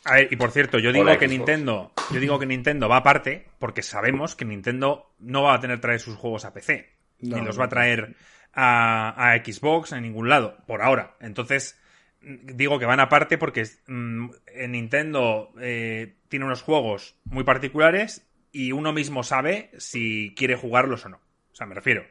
[0.05, 1.37] A ver, y por cierto, yo digo Hola, que Xbox.
[1.37, 5.79] Nintendo, yo digo que Nintendo va aparte, porque sabemos que Nintendo no va a tener
[5.81, 6.89] traer sus juegos a PC,
[7.21, 8.15] No, ni los va a traer
[8.53, 11.15] a, a Xbox en ningún lado, por ahora.
[11.19, 11.77] Entonces,
[12.21, 18.25] mm, digo que van aparte porque mm, en Nintendo eh, tiene unos juegos muy particulares
[18.51, 21.17] y uno mismo sabe si quiere jugarlos o no.
[21.51, 22.03] O sea, me refiero.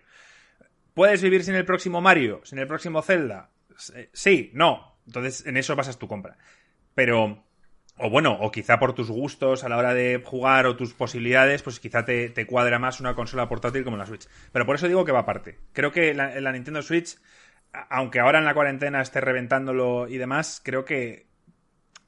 [0.95, 2.41] ¿Puedes vivir sin el próximo Mario?
[2.45, 3.51] ¿Sin el próximo Zelda?
[3.77, 4.99] S- Sí, no.
[5.07, 6.37] Entonces, en eso basas tu compra.
[6.95, 7.45] Pero,
[7.99, 11.63] o bueno, o quizá por tus gustos a la hora de jugar o tus posibilidades,
[11.63, 14.29] pues quizá te, cuadra más una consola portátil como la Switch.
[14.53, 15.59] Pero por eso digo que va aparte.
[15.73, 17.19] Creo que la, la Nintendo Switch,
[17.91, 21.27] aunque ahora en la cuarentena esté reventándolo y demás, creo que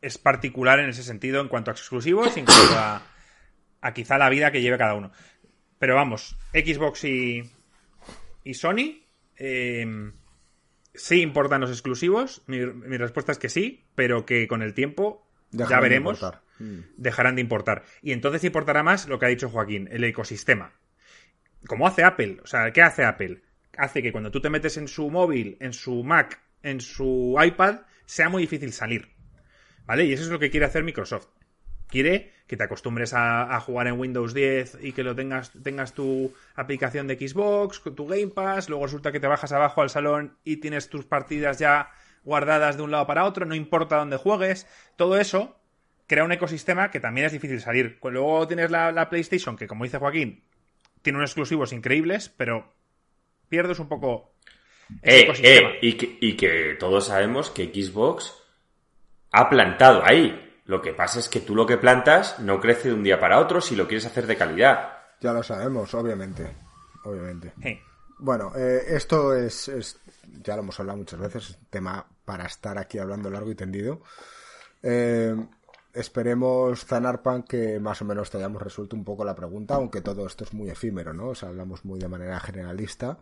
[0.01, 3.03] es particular en ese sentido en cuanto a exclusivos y en cuanto a,
[3.81, 5.13] a quizá la vida que lleve cada uno.
[5.79, 7.43] Pero vamos, Xbox y,
[8.53, 9.03] Sony,
[9.37, 10.13] eh,
[10.95, 12.43] sí importan los exclusivos.
[12.47, 12.61] Mi,
[12.99, 16.21] respuesta es que sí, pero que con el tiempo Dejarán de veremos.
[16.59, 16.81] Mm.
[16.97, 17.85] dejarán de importar.
[18.03, 20.73] Y entonces importará más lo que ha dicho Joaquín, el ecosistema.
[21.67, 22.39] Como hace Apple.
[22.43, 23.43] O sea, ¿qué hace Apple?
[23.77, 27.81] Hace que cuando tú te metes en su móvil, en su Mac, en su iPad,
[28.05, 29.09] sea muy difícil salir.
[29.87, 30.05] ¿Vale?
[30.05, 31.29] Y eso es lo que quiere hacer Microsoft.
[31.89, 35.95] Quiere que te acostumbres a, a jugar en Windows 10 y que lo tengas, tengas
[35.95, 40.37] tu aplicación de Xbox, tu Game Pass, luego resulta que te bajas abajo al salón
[40.45, 41.91] y tienes tus partidas ya
[42.25, 45.57] guardadas de un lado para otro, no importa dónde juegues, todo eso
[46.07, 47.99] crea un ecosistema que también es difícil salir.
[48.03, 50.43] Luego tienes la, la PlayStation, que como dice Joaquín,
[51.03, 52.73] tiene unos exclusivos increíbles, pero
[53.49, 54.33] pierdes un poco
[55.03, 55.71] Eh, ecosistema.
[55.71, 58.35] eh, y, que, y que todos sabemos que Xbox
[59.33, 60.47] ha plantado ahí.
[60.67, 63.39] Lo que pasa es que tú lo que plantas no crece de un día para
[63.39, 64.99] otro si lo quieres hacer de calidad.
[65.21, 66.47] Ya lo sabemos, obviamente.
[67.05, 67.53] Obviamente.
[67.63, 67.81] Eh,
[68.21, 69.99] Bueno, eh, esto es, es-
[70.43, 73.55] ya lo hemos hablado muchas veces, es un tema para estar aquí hablando largo y
[73.55, 74.03] tendido.
[74.83, 75.35] Eh,
[75.95, 80.27] esperemos, Zanarpan, que más o menos te hayamos resuelto un poco la pregunta, aunque todo
[80.27, 81.29] esto es muy efímero, ¿no?
[81.31, 83.19] O sea, hablamos muy de manera generalista.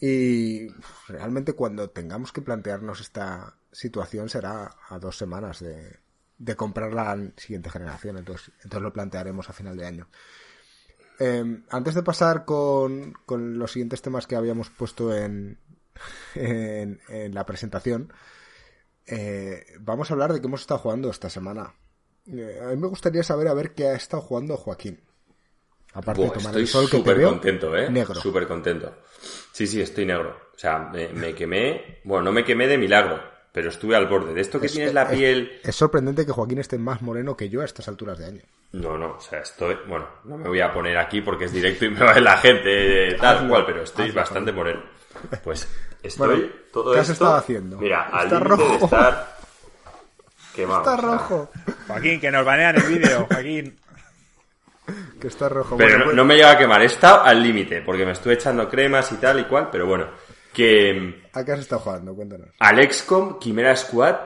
[0.00, 0.68] Y
[1.08, 5.98] realmente cuando tengamos que plantearnos esta situación será a dos semanas de,
[6.38, 10.08] de comprar la siguiente generación, entonces, entonces lo plantearemos a final de año.
[11.18, 15.58] Eh, antes de pasar con, con los siguientes temas que habíamos puesto en,
[16.34, 18.12] en, en la presentación,
[19.06, 21.74] eh, vamos a hablar de qué hemos estado jugando esta semana.
[22.26, 25.00] Eh, a mí me gustaría saber a ver qué ha estado jugando Joaquín.
[25.94, 27.90] Aparte Buah, de tomar estoy el sol que te súper veo, contento, ¿eh?
[27.90, 28.14] negro.
[28.14, 28.98] Súper contento.
[29.52, 30.36] Sí, sí, estoy negro.
[30.54, 32.00] O sea, me, me quemé.
[32.04, 33.20] Bueno, no me quemé de milagro.
[33.52, 34.34] Pero estuve al borde.
[34.34, 35.60] De esto que Es- tienes la es- piel...
[35.64, 38.42] Es sorprendente que Joaquín esté más moreno que yo a estas alturas de año.
[38.72, 39.76] No, no, o sea, estoy...
[39.88, 43.14] Bueno, no me voy a poner aquí porque es directo y me va la gente
[43.20, 44.82] tal Hazlo, cual, pero estoy hazlo, bastante moreno.
[45.42, 45.68] Pues
[46.02, 46.28] estoy...
[46.28, 47.78] Bueno, todo ¿qué has esto, estado haciendo?
[47.78, 48.84] Mira, al Está límite de rojo.
[48.84, 49.38] estar
[50.54, 50.78] quemado.
[50.80, 51.50] Está o sea, rojo.
[51.86, 53.78] Joaquín, que nos banean el vídeo, Joaquín.
[55.20, 55.76] Que está rojo.
[55.76, 58.12] Pero Bueno, no, pues- no me llega a quemar, he estado al límite, porque me
[58.12, 60.06] estuve echando cremas y tal y cual, pero bueno,
[60.58, 62.16] que ¿A qué has estado jugando?
[62.16, 62.48] Cuéntanos.
[62.58, 64.16] al XCOM Chimera Squad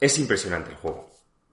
[0.00, 1.08] es impresionante el juego.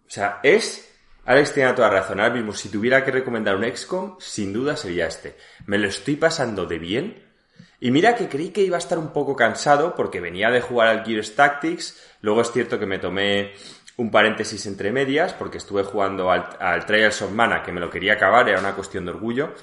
[0.08, 0.92] O sea, es...
[1.26, 5.06] Alex tenía toda razón, ahora mismo si tuviera que recomendar un XCOM, sin duda sería
[5.06, 5.38] este.
[5.68, 7.24] Me lo estoy pasando de bien.
[7.80, 10.88] Y mira que creí que iba a estar un poco cansado porque venía de jugar
[10.88, 13.54] al Gears Tactics, luego es cierto que me tomé
[13.98, 17.92] un paréntesis entre medias porque estuve jugando al, al Trials of Mana que me lo
[17.92, 19.54] quería acabar, era una cuestión de orgullo.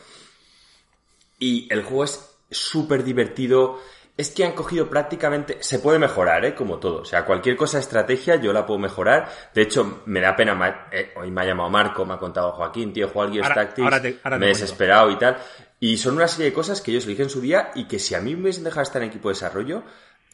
[1.41, 3.81] Y el juego es súper divertido.
[4.17, 5.59] Es que han cogido prácticamente...
[5.63, 6.55] Se puede mejorar, ¿eh?
[6.55, 7.01] Como todo.
[7.01, 9.31] O sea, cualquier cosa estrategia yo la puedo mejorar.
[9.55, 10.89] De hecho, me da pena...
[10.93, 13.85] eh, hoy me ha llamado Marco, me ha contado Joaquín, tío, Ahora- Tactics.
[13.85, 15.39] ahora te- ahora te me he desesperado y tal.
[15.81, 18.15] Y son una serie de cosas que ellos eligen en su día y que si
[18.15, 19.83] a mí me hubiesen dejado estar en equipo de desarrollo,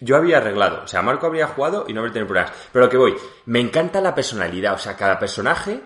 [0.01, 0.83] yo habría arreglado.
[0.83, 2.53] O sea, Marco habría jugado y no habría tenido problemas.
[2.73, 3.15] Pero lo que voy,
[3.47, 4.75] me encanta la personalidad.
[4.75, 5.81] O sea, cada personaje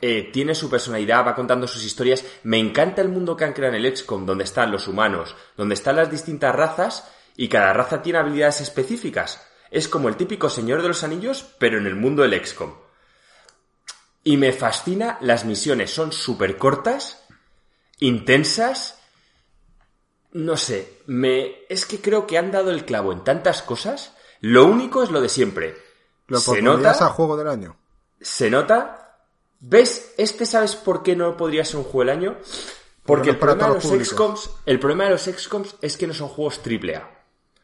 [0.00, 2.24] eh, tiene su personalidad, va contando sus historias.
[2.42, 5.74] Me encanta el mundo que han creado en el XCOM, donde están los humanos, donde
[5.74, 9.46] están las distintas razas y cada raza tiene habilidades específicas.
[9.70, 12.74] Es como el típico Señor de los Anillos, pero en el mundo del XCOM.
[14.24, 17.24] Y me fascina, las misiones son súper cortas,
[18.00, 18.98] intensas.
[20.32, 24.16] No sé, me es que creo que han dado el clavo en tantas cosas.
[24.40, 25.76] Lo único es lo de siempre.
[26.26, 27.76] ¿Lo se nota, a juego del año?
[28.20, 29.20] se nota.
[29.60, 30.12] ¿Ves?
[30.18, 32.36] Este sabes por qué no podría ser un juego del año.
[33.04, 34.08] Porque no el problema, de los.
[34.08, 37.17] XCOMs, el problema de los XCOMs es que no son juegos AAA.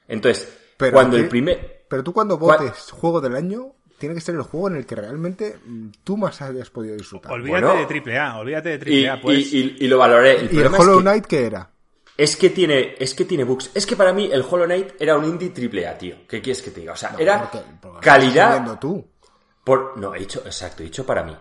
[0.09, 4.35] Entonces, Pero cuando el primer Pero tú cuando votes juego del año, tiene que ser
[4.35, 7.33] el juego en el que realmente mm, tú más hayas podido disfrutar.
[7.33, 7.81] Olvídate Bueno.
[7.81, 9.53] de triple A, olvídate de y, triple A, pues.
[9.53, 10.41] y- y- y lo valoré.
[10.41, 11.71] El ¿Y el Hollow es que, Knight qué era?
[12.17, 13.71] es que tiene, es que tiene bugs.
[13.75, 16.17] Es que para mí el Hollow Knight era un indie AAA, tío.
[16.29, 16.93] ¿Qué quieres que te diga?
[16.93, 19.07] O sea, era Porque- porque lo estás calidad tú.
[19.65, 21.37] por no he dicho, exacto, he dicho para mí.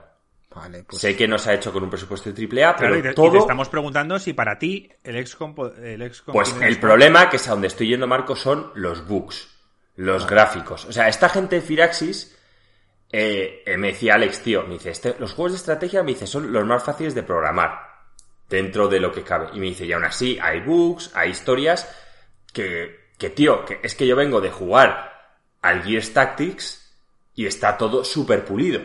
[0.56, 2.98] Vale, pues sé que no se ha hecho con un presupuesto de AAA, Claro, pero
[2.98, 5.56] y te, y todo te estamos preguntando si para ti el XCOM...
[5.82, 9.50] El XCOM Pues el problema, que es a donde estoy yendo, Marco, son los bugs,
[9.96, 10.86] los gráficos.
[10.86, 12.38] O sea, esta gente de Firaxis
[13.12, 16.28] eh, eh, me decía Alex, tío, me dice, este- los juegos de estrategia, me dice,
[16.28, 17.80] son los más fáciles de programar
[18.50, 19.50] dentro de lo que cabe.
[19.54, 21.88] Y me dice, y aún así, hay bugs, hay historias
[22.52, 25.12] que, que tío, que es que yo vengo de jugar
[25.62, 26.96] al Gears Tactics
[27.36, 28.82] y está todo súper pulido.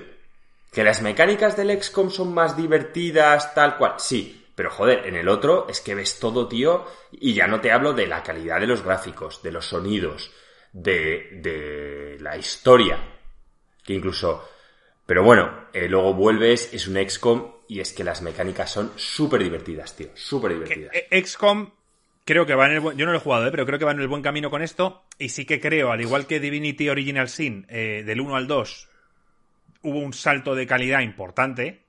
[0.73, 3.95] Que las mecánicas del XCOM son más divertidas, tal cual.
[3.99, 7.73] Sí, pero joder, en el otro es que ves todo, tío, y ya no te
[7.73, 10.33] hablo de la calidad de los gráficos, de los sonidos,
[10.73, 12.99] de, de la historia.
[13.85, 14.49] Que incluso.
[15.07, 19.43] Pero bueno, eh, luego vuelves, es un XCOM, y es que las mecánicas son súper
[19.43, 20.09] divertidas, tío.
[20.15, 20.93] Súper divertidas.
[20.95, 21.71] Eh, XCOM
[22.25, 22.99] creo que va en el buen...
[22.99, 23.51] Yo no lo he jugado, ¿eh?
[23.51, 25.05] pero creo que va en el buen camino con esto.
[25.19, 28.88] Y sí que creo, al igual que Divinity Original Sin, eh, del 1 al 2,
[29.83, 31.83] hubo un salto de calidad importante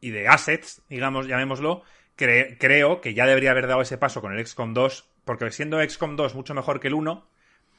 [0.00, 1.82] y de assets, digamos, llamémoslo.
[2.16, 5.80] Cre- creo que ya debería haber dado ese paso con el XCOM 2, porque siendo
[5.82, 7.28] XCOM 2 mucho mejor que el 1,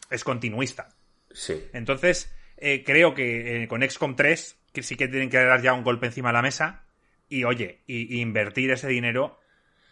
[0.09, 0.89] es continuista.
[1.31, 1.67] Sí.
[1.73, 5.73] Entonces, eh, creo que eh, con XCOM 3 que sí que tienen que dar ya
[5.73, 6.83] un golpe encima de la mesa
[7.29, 9.39] y, oye, y, y invertir ese dinero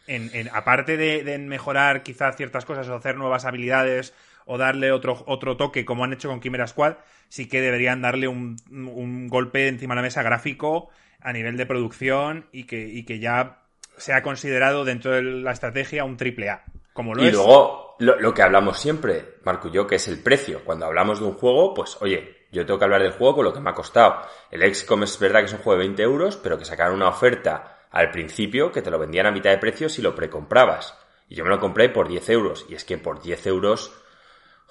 [0.08, 4.14] en, en- aparte de, de mejorar quizás ciertas cosas o hacer nuevas habilidades
[4.46, 6.96] o darle otro, otro toque como han hecho con Chimera Squad,
[7.30, 10.90] sí que deberían darle un, un golpe encima de la mesa gráfico
[11.22, 13.60] a nivel de producción y que, y que ya
[13.98, 16.64] sea considerado dentro de la estrategia un triple A.
[16.94, 17.34] Como lo Y es.
[17.34, 20.64] luego, lo, lo que hablamos siempre, Marco y yo, que es el precio.
[20.64, 23.54] Cuando hablamos de un juego, pues oye, yo tengo que hablar del juego con lo
[23.54, 24.22] que me ha costado.
[24.52, 27.10] El XCOM es verdad que es un juego de 20 euros, pero que sacaron una
[27.10, 30.98] oferta al principio que te lo vendían a mitad de precio si lo precomprabas.
[31.30, 32.66] Y yo me lo compré por 10 euros.
[32.70, 33.94] Y es que por 10 euros,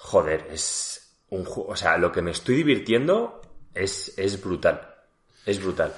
[0.03, 1.71] joder, es un juego.
[1.71, 3.41] O sea, lo que me estoy divirtiendo
[3.73, 4.81] es, es brutal.
[5.45, 5.93] Es brutal.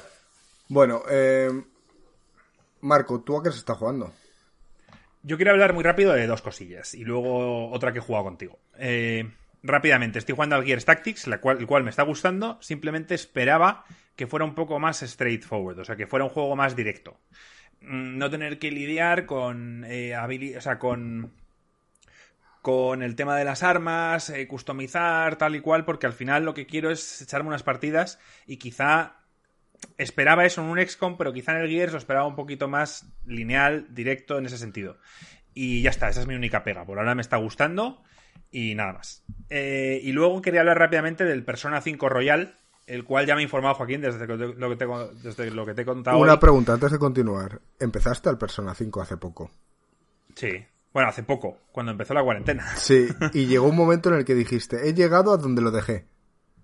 [0.70, 1.50] Bueno, eh,
[2.82, 4.14] Marco, ¿tú a qué se está jugando?
[5.24, 8.60] Yo quiero hablar muy rápido de dos cosillas y luego otra que he jugado contigo.
[8.78, 9.28] Eh,
[9.64, 12.60] rápidamente, estoy jugando al Gears Tactics, la cual, el cual me está gustando.
[12.62, 16.76] Simplemente esperaba que fuera un poco más straightforward, o sea, que fuera un juego más
[16.76, 17.20] directo.
[17.82, 21.34] Mm, No tener que lidiar con eh, o sea, con
[22.66, 26.56] con el tema de las armas, eh, customizar, tal y cual, porque al final lo
[26.56, 29.18] que quiero es echarme unas partidas y quizá
[30.00, 33.06] esperaba eso en un XCOM, pero quizá en el Gears lo esperaba un poquito más
[33.24, 34.98] lineal, directo en ese sentido.
[35.54, 36.88] Y ya está, esa es mi única pega.
[36.88, 38.02] Por ahora me está gustando
[38.50, 39.24] Y nada más.
[39.52, 43.44] Eh, y luego quería hablar rápidamente del Persona 5 Royal, el cual ya me ha
[43.44, 44.88] informado Joaquín desde lo que te,
[45.22, 46.18] desde lo que te he contado.
[46.18, 47.62] Una pregunta antes de continuar.
[47.80, 49.52] ¿Empezaste al Persona 5 hace poco?
[50.34, 50.66] Sí.
[50.96, 52.66] Bueno, hace poco, cuando empezó la cuarentena.
[52.78, 56.06] Sí, y llegó un momento en el que dijiste, he llegado a donde lo dejé.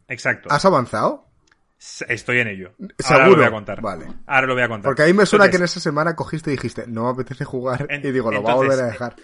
[0.08, 0.48] Exacto.
[0.50, 1.28] ¿Has avanzado?
[2.08, 2.72] Estoy en ello.
[2.98, 3.24] ¿Seguro?
[3.24, 3.82] Ahora lo voy a contar.
[3.82, 4.08] Vale.
[4.26, 4.88] Ahora lo voy a contar.
[4.88, 7.86] Porque ahí me suena que en esa semana cogiste y dijiste, no me apetece jugar.
[7.90, 9.18] y digo, lo va a volver a dejar.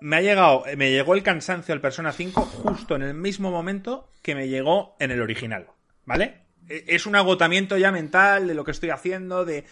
[0.00, 4.08] Me ha llegado, me llegó el cansancio al Persona 5 justo en el mismo momento
[4.22, 5.66] que me llegó en el original.
[6.06, 6.46] ¿Vale?
[6.66, 9.66] E, es un agotamiento ya mental de lo que estoy haciendo, de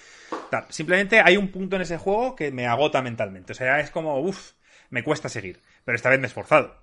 [0.51, 0.66] tal.
[0.68, 3.53] Simplemente hay un punto en ese juego que me agota mentalmente.
[3.53, 4.53] O sea, es como, uff,
[4.94, 6.78] me cuesta seguir, pero esta vez me he esforzado.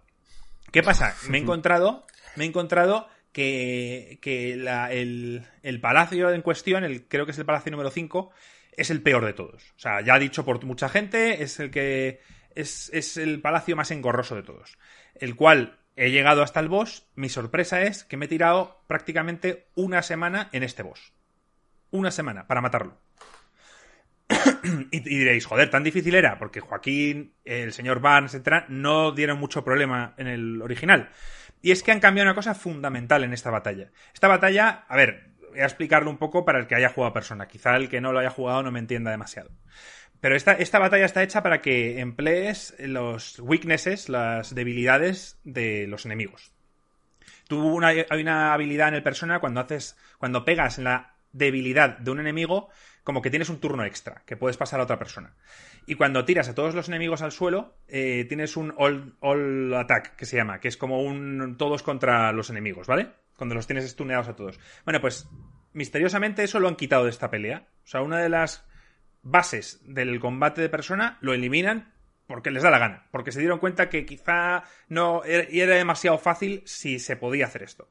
[0.73, 1.15] ¿Qué pasa?
[1.29, 7.31] Me he encontrado, me he encontrado que, que el, palacio en cuestión, el, creo que
[7.31, 8.29] es el palacio número 5,
[8.73, 9.63] es el peor de todos.
[9.77, 12.19] O sea, ya dicho por mucha gente, es el que
[12.53, 14.77] es, es el palacio más engorroso de todos.
[15.15, 17.07] El cual he llegado hasta el boss.
[17.15, 21.13] Mi sorpresa es que me he tirado prácticamente una semana en este boss.
[21.91, 22.97] Una semana para matarlo.
[24.91, 29.63] y, diréis, joder, tan difícil era, porque Joaquín, el señor Barnes, etcétera, no dieron mucho
[29.63, 31.09] problema en el original.
[31.61, 33.91] Y es que han cambiado una cosa fundamental en esta batalla.
[34.13, 37.47] Esta batalla, a ver, voy a explicarlo un poco para el que haya jugado persona.
[37.47, 39.51] Quizá el que no lo haya jugado no me entienda demasiado.
[40.19, 46.05] Pero esta, esta batalla está hecha para que emplees los weaknesses, las debilidades de los
[46.05, 46.51] enemigos.
[47.47, 49.97] Tú una, hay una habilidad en el persona cuando haces.
[50.19, 52.69] cuando pegas en la debilidad de un enemigo,
[53.03, 55.35] como que tienes un turno extra, que puedes pasar a otra persona.
[55.85, 60.25] Y cuando tiras a todos los enemigos al suelo, eh, tienes un all, attack, que
[60.25, 63.09] se llama, que es como un todos contra los enemigos, ¿vale?
[63.35, 64.59] Cuando los tienes estuneados a todos.
[64.85, 65.27] Bueno, pues
[65.73, 67.67] misteriosamente eso lo han quitado de esta pelea.
[67.83, 68.67] O sea, una de las
[69.23, 71.93] bases del combate de persona lo eliminan
[72.27, 76.61] porque les da la gana, porque se dieron cuenta que quizá no era demasiado fácil
[76.65, 77.89] si se podía hacer esto.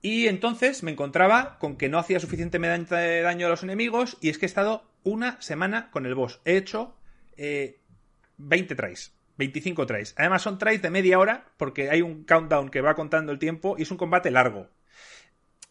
[0.00, 4.38] Y entonces me encontraba con que no hacía suficiente daño a los enemigos y es
[4.38, 6.40] que he estado una semana con el boss.
[6.44, 6.96] He hecho
[7.36, 10.14] 20 eh, tries, 25 tries.
[10.16, 13.74] Además son tries de media hora porque hay un countdown que va contando el tiempo
[13.76, 14.68] y es un combate largo.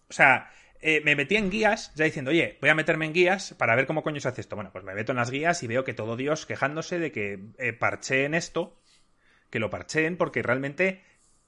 [0.10, 3.56] O sea, eh, me metí en guías ya diciendo, oye, voy a meterme en guías
[3.58, 4.56] para ver cómo coño se hace esto.
[4.56, 7.40] Bueno, pues me meto en las guías y veo que todo Dios quejándose de que
[7.58, 8.78] eh, parcheen esto,
[9.50, 11.02] que lo parcheen porque realmente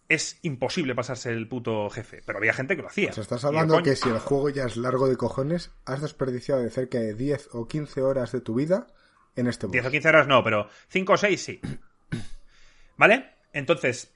[0.09, 2.23] es imposible pasarse el puto jefe.
[2.25, 3.09] Pero había gente que lo hacía.
[3.09, 6.71] Pues estás hablando que si el juego ya es largo de cojones, has desperdiciado de
[6.71, 8.87] cerca de 10 o 15 horas de tu vida
[9.35, 9.73] en este boss.
[9.73, 11.61] 10 o 15 horas no, pero 5 o 6 sí.
[12.97, 13.35] ¿Vale?
[13.53, 14.11] Entonces,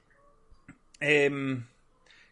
[0.99, 1.67] em,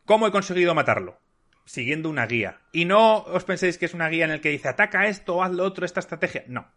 [0.05, 1.19] ¿cómo he conseguido matarlo?
[1.63, 2.61] Siguiendo una guía.
[2.71, 5.51] Y no os penséis que es una guía en la que dice ataca esto, haz
[5.51, 6.43] lo otro, esta estrategia.
[6.47, 6.67] No.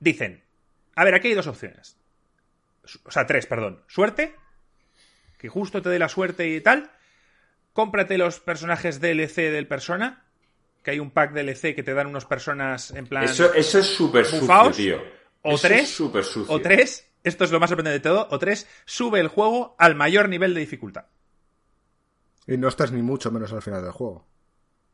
[0.00, 0.42] Dicen,
[0.94, 1.98] a ver, aquí hay dos opciones.
[3.04, 3.82] O sea, tres, perdón.
[3.86, 4.34] Suerte,
[5.38, 6.90] que justo te dé la suerte y tal,
[7.72, 10.24] cómprate los personajes DLC del persona,
[10.82, 13.24] que hay un pack DLC que te dan unos personas en plan...
[13.24, 15.02] Eso, eso es súper sucio, tío.
[15.42, 19.28] O tres, o tres, esto es lo más sorprendente de todo, o tres, sube el
[19.28, 21.06] juego al mayor nivel de dificultad.
[22.46, 24.26] Y no estás ni mucho menos al final del juego.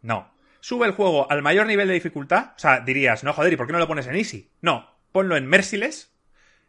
[0.01, 0.33] No.
[0.61, 2.53] Sube el juego al mayor nivel de dificultad.
[2.57, 4.51] O sea, dirías, no joder, ¿y por qué no lo pones en Easy?
[4.61, 6.11] No, ponlo en Merciless.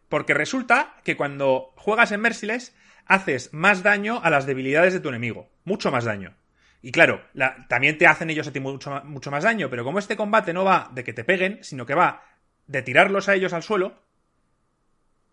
[0.10, 2.76] Porque resulta que cuando juegas en Merciless
[3.06, 5.50] haces más daño a las debilidades de tu enemigo.
[5.66, 6.36] Mucho más daño.
[6.82, 7.22] Y claro,
[7.70, 10.66] también te hacen ellos a ti mucho, mucho más daño, pero como este combate no
[10.66, 12.24] va de que te peguen, sino que va
[12.68, 14.04] de tirarlos a ellos al suelo,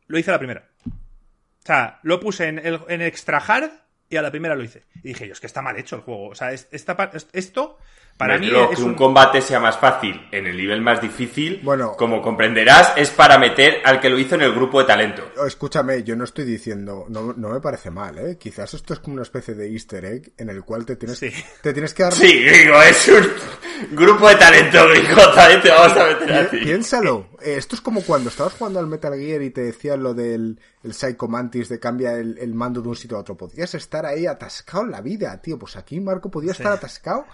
[0.07, 0.69] lo hice la primera.
[0.87, 3.71] O sea, lo puse en, en extra hard
[4.11, 4.83] y a la primera lo hice.
[4.96, 6.29] Y dije yo, es que está mal hecho el juego.
[6.29, 7.79] O sea, esta, esto
[8.20, 8.94] para mí es que un...
[8.94, 13.79] combate sea más fácil en el nivel más difícil, bueno, como comprenderás, es para meter
[13.83, 15.23] al que lo hizo en el grupo de talento.
[15.46, 18.37] Escúchame, yo no estoy diciendo, no, no me parece mal, ¿eh?
[18.38, 21.18] Quizás esto es como una especie de easter egg en el cual te tienes,
[21.62, 22.12] te tienes que dar...
[22.12, 26.59] Sí, digo, es un grupo de talento, digo, talento, vamos a meter a ti.
[26.59, 30.12] Piénsalo, eh, esto es como cuando estabas jugando al Metal Gear y te decían lo
[30.12, 33.37] del el Psycho Mantis de cambia el, mando de un sitio a otro.
[33.37, 35.59] Podías estar ahí atascado en la vida, tío.
[35.59, 37.27] Pues aquí Marco podía estar atascado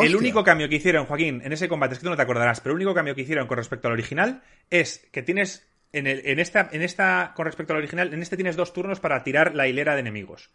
[0.00, 2.60] el único cambio que hicieron, Joaquín, en ese combate, es que tú no te acordarás,
[2.60, 5.64] pero el único cambio que hicieron con respecto al original es que tienes.
[5.90, 9.00] En, el, en, esta, en esta, con respecto al original, en este tienes dos turnos
[9.00, 10.50] para tirar la hilera de enemigos.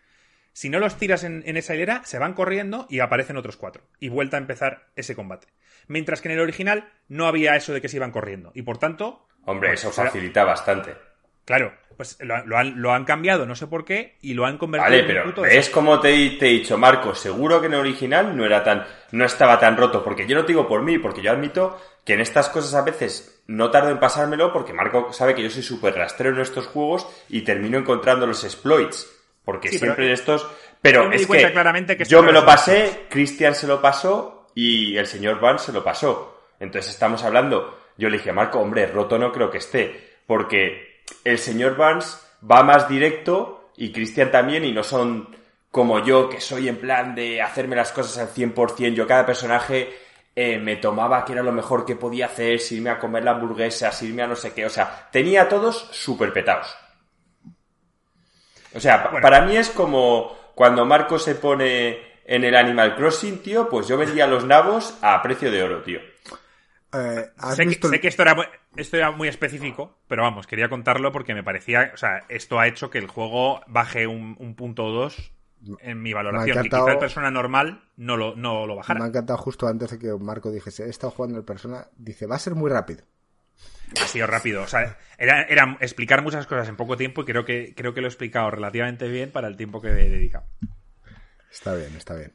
[0.51, 3.84] Si no los tiras en, esa hilera, se van corriendo y aparecen otros cuatro.
[3.99, 5.47] Y vuelta a empezar ese combate.
[5.88, 8.51] Mientras que en el original no había eso de que se iban corriendo.
[8.53, 9.28] Y por tanto.
[9.45, 10.93] Hombre, eso facilita bastante.
[11.46, 14.89] Claro, pues lo, han, lo, han, cambiado, no sé por qué, y lo han convertido
[14.89, 18.36] vale, en pero es como te, te, he dicho, Marco, seguro que en el original
[18.36, 21.22] no era tan, no estaba tan roto, porque yo no te digo por mí, porque
[21.22, 25.36] yo admito que en estas cosas a veces no tardo en pasármelo, porque Marco sabe
[25.36, 29.10] que yo soy súper rastrero en estos juegos y termino encontrando los exploits,
[29.44, 30.48] porque siempre en estos...
[30.82, 35.08] Pero es que, claramente que yo me lo pasé, Cristian se lo pasó y el
[35.08, 36.50] señor Van se lo pasó.
[36.60, 40.93] Entonces estamos hablando, yo le dije a Marco, hombre, roto no creo que esté, porque
[41.24, 45.36] el señor Barnes va más directo y Christian también y no son
[45.72, 48.93] como yo que soy en plan de hacerme las cosas al 100%.
[48.93, 49.97] Yo cada personaje
[50.36, 53.32] eh, me tomaba que era lo mejor que podía hacer, si irme a comer la
[53.32, 54.66] hamburguesa, si irme a no sé qué.
[54.66, 56.76] O sea, tenía a todos súper petados.
[58.76, 63.70] O sea, para mí es como cuando Marco se pone en el Animal Crossing, tío,
[63.70, 65.99] pues yo vendía los nabos a precio de oro, tío.
[66.94, 67.66] Eh, sé,
[68.00, 68.36] que, esto era,
[68.76, 72.68] esto era muy específico, pero vamos, quería contarlo porque me parecía, o sea, esto ha
[72.68, 75.34] hecho que el juego baje un, punto o dos
[75.80, 76.66] en mi valoración.
[76.66, 79.00] y quizá el persona normal no lo, no lo bajara.
[79.00, 82.28] Me ha encantado justo antes de que Marco dijese, he estado jugando el persona, dice,
[82.28, 83.04] va a ser muy rápido.
[84.02, 87.46] Ha sido rápido, o sea, era, era, explicar muchas cosas en poco tiempo y creo
[87.46, 90.46] que, creo que lo he explicado relativamente bien para el tiempo que he dedicado.
[91.52, 92.34] Está bien, está bien.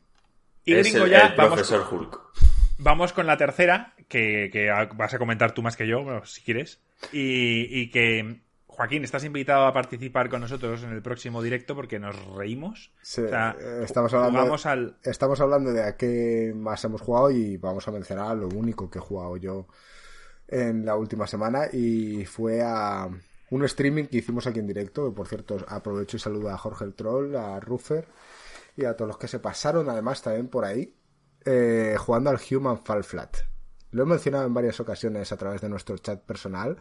[0.65, 2.58] Y es el, ya, profesor Hulk.
[2.79, 6.81] Vamos con la tercera, que, vas a comentar tú más que yo, si quieres.
[7.12, 12.16] Y, que, Joaquín, estás invitado a participar con nosotros en el próximo directo porque nos
[12.37, 12.93] reímos.
[13.16, 14.97] Eh, estamos, hablando, al...
[15.03, 18.99] estamos hablando de a qué más hemos jugado y vamos a mencionar lo único que
[18.99, 19.66] he jugado yo
[20.47, 23.09] en la última semana y fue a
[23.51, 25.12] un streaming que hicimos aquí en directo.
[25.12, 28.07] Por cierto, aprovecho y saludo a Jorge el Troll, a Ruffer
[28.76, 30.95] y a todos los que se pasaron además también por ahí
[31.51, 33.38] eh, jugando al Human Fall Flat.
[33.90, 36.76] Lo he mencionado en varias ocasiones a través de nuestro chat personal.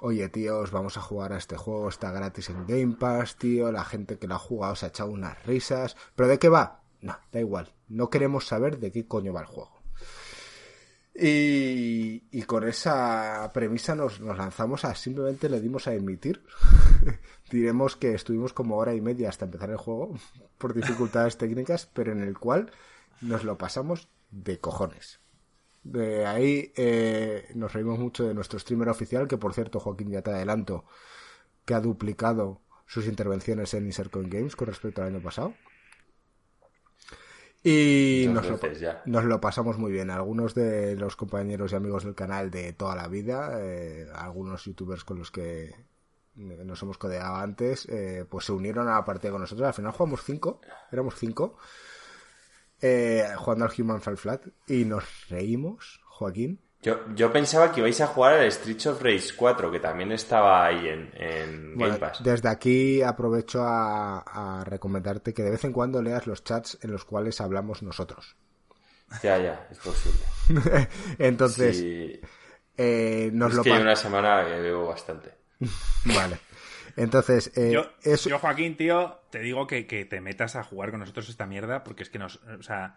[0.00, 3.70] Oye, tíos, vamos a jugar a este juego, está gratis en Game Pass, tío.
[3.70, 5.96] La gente que lo ha jugado se ha echado unas risas.
[6.16, 6.82] ¿Pero de qué va?
[7.00, 7.72] No, da igual.
[7.88, 9.80] No queremos saber de qué coño va el juego.
[11.14, 16.44] Y, y con esa premisa nos, nos, lanzamos a simplemente le dimos a emitir.
[17.50, 20.14] Diremos que estuvimos como hora y media hasta empezar el juego
[20.58, 22.72] por dificultades técnicas, pero en el cual
[23.20, 25.20] nos lo pasamos de cojones.
[25.82, 30.22] De ahí eh, nos reímos mucho de nuestro streamer oficial, que por cierto, Joaquín, ya
[30.22, 30.84] te adelanto,
[31.64, 35.54] que ha duplicado sus intervenciones en Coin Games con respecto al año pasado.
[37.62, 38.58] Y nos lo,
[39.04, 40.10] nos lo, pasamos muy bien.
[40.10, 45.04] Algunos de los compañeros y amigos del canal de toda la vida, eh, algunos youtubers
[45.04, 45.74] con los que
[46.34, 49.68] nos hemos codeado antes, eh, pues se unieron a la partida con nosotros.
[49.68, 50.60] Al final jugamos cinco,
[50.90, 51.58] éramos cinco
[52.80, 56.60] eh, jugando al Human Fall Flat y nos reímos, Joaquín.
[56.82, 60.64] Yo, yo pensaba que ibais a jugar al Street of Race 4, que también estaba
[60.64, 62.22] ahí en, Game Pass.
[62.22, 67.04] Desde aquí aprovecho a, recomendarte que de vez en cuando leas los chats en los
[67.04, 68.34] cuales hablamos nosotros.
[69.22, 70.20] Ya, ya, es posible.
[71.18, 71.84] Entonces,
[72.78, 75.34] eh, nos es lo que hay una semana que veo bastante.
[76.06, 76.38] vale.
[76.96, 81.46] Entonces, eh, yo, Joaquín, tío, te digo que, te metas a jugar con nosotros esta
[81.46, 82.36] mierda porque es que nos.
[82.58, 82.96] O sea.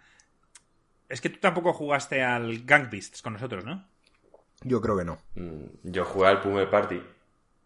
[1.10, 3.86] Es que tú tampoco jugaste al Gang Beasts con nosotros, ¿no?
[4.62, 5.20] Yo creo que no.
[5.36, 7.02] Mm, yo jugué al Pume Party.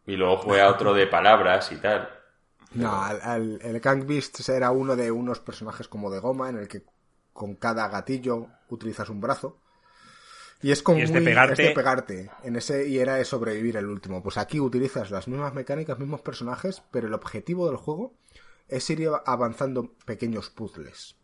[0.06, 2.10] Y luego jugué a otro de palabras y tal.
[2.74, 6.84] No, el Gang Beasts era uno de unos personajes como de goma en el que
[7.34, 9.60] con cada gatillo utilizas un brazo.
[10.62, 11.72] Y es como muy, pegarte...
[11.72, 12.30] pegarte.
[12.44, 14.24] En ese, y era de sobrevivir el último.
[14.24, 18.16] Pues aquí utilizas las mismas mecánicas, mismos personajes, pero el objetivo del juego
[18.68, 21.16] es ir avanzando pequeños puzzles.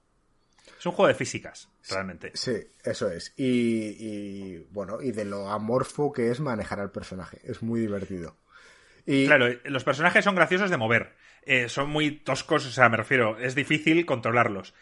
[0.79, 2.31] Es un juego de físicas, realmente.
[2.35, 3.33] Sí, eso es.
[3.37, 7.39] Y, bueno, y de lo amorfo que es manejar al personaje.
[7.43, 8.37] Es muy divertido.
[9.05, 9.25] Y...
[9.25, 11.15] Claro, los personajes son graciosos de mover.
[11.45, 14.73] Eh, son muy toscos, o sea, me refiero, es difícil controlarlos.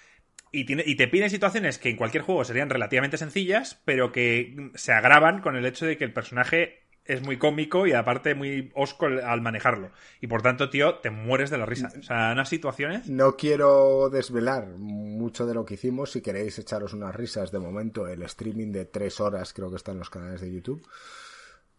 [0.53, 5.41] Y, te piden situaciones que en cualquier juego serían relativamente sencillas, pero que se agravan
[5.41, 9.41] con el hecho de que el personaje es muy cómico y aparte muy osco al
[9.41, 9.91] manejarlo.
[10.19, 11.91] Y por tanto, tío, te mueres de la risa.
[11.97, 13.07] O sea, unas situaciones.
[13.07, 16.11] No quiero desvelar mucho de lo que hicimos.
[16.11, 19.93] Si queréis echaros unas risas, de momento, el streaming de tres horas creo que está
[19.93, 20.85] en los canales de YouTube.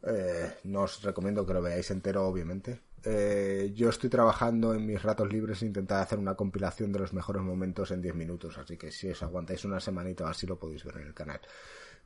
[0.04, 2.80] Eh, no os recomiendo que lo veáis entero, obviamente.
[3.04, 7.12] Eh, yo estoy trabajando en mis ratos libres e intentar hacer una compilación de los
[7.12, 10.84] mejores momentos en 10 minutos, así que si os aguantáis una semanita así lo podéis
[10.84, 11.40] ver en el canal.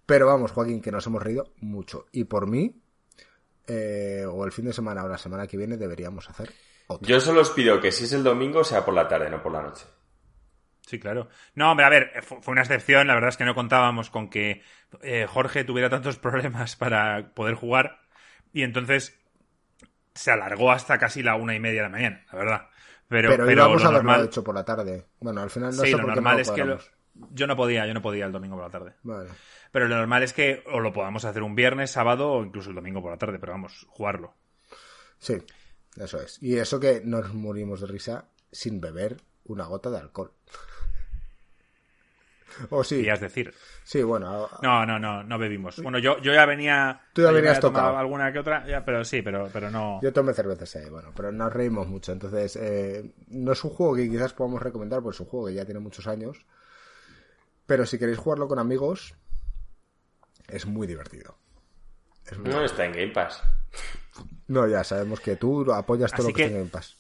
[0.07, 2.07] Pero vamos, Joaquín, que nos hemos reído mucho.
[2.13, 2.81] Y por mí,
[3.67, 6.51] eh, o el fin de semana o la semana que viene deberíamos hacer
[6.87, 7.07] otro.
[7.07, 9.53] Yo solo os pido que si es el domingo sea por la tarde, no por
[9.53, 9.85] la noche.
[10.87, 11.29] Sí, claro.
[11.57, 13.09] No, hombre, a ver, fue una excepción.
[13.09, 14.63] La verdad es que no contábamos con que
[15.03, 17.99] eh, Jorge tuviera tantos problemas para poder jugar.
[18.53, 19.19] Y entonces
[20.17, 22.69] se alargó hasta casi la una y media de la mañana, la verdad.
[23.09, 25.07] Pero, Pero, pero íbamos lo a haberlo normal, hecho por la tarde.
[25.21, 26.79] Bueno, al final no sí, sé lo por qué normal no es que lo-
[27.33, 28.95] yo no podía, yo no podía el domingo por la tarde.
[29.05, 29.31] Vale.
[29.71, 32.77] Pero lo normal es que o lo podamos hacer un viernes, sábado o incluso el
[32.77, 34.35] domingo por la tarde, pero vamos, jugarlo.
[35.19, 35.37] Sí,
[35.97, 36.43] eso es.
[36.43, 40.33] Y eso que nos morimos de risa sin beber una gota de alcohol.
[42.71, 42.97] O sí.
[42.97, 43.53] Querías decir.
[43.85, 44.47] Sí, bueno.
[44.47, 45.81] a- No, no, no, no bebimos.
[45.83, 47.03] Bueno, yo, yo ya venía.
[47.13, 47.97] Tú ya venías tocado.
[47.97, 50.01] alguna que otra, ya, pero sí, pero, pero no.
[50.03, 52.13] Yo tomé cervezas ahí, bueno, pero nos reímos mucho.
[52.13, 55.55] Entonces, eh, no es un juego que quizás podamos recomendar, pues es un juego que
[55.55, 56.45] ya tiene muchos años.
[57.67, 59.15] Pero si queréis jugarlo con amigos,
[60.49, 61.37] es muy divertido.
[62.25, 63.43] Es muy- No está en Game Pass.
[64.49, 66.97] No, ya sabemos que tú apoyas todo Así lo que, que- tenga en paz.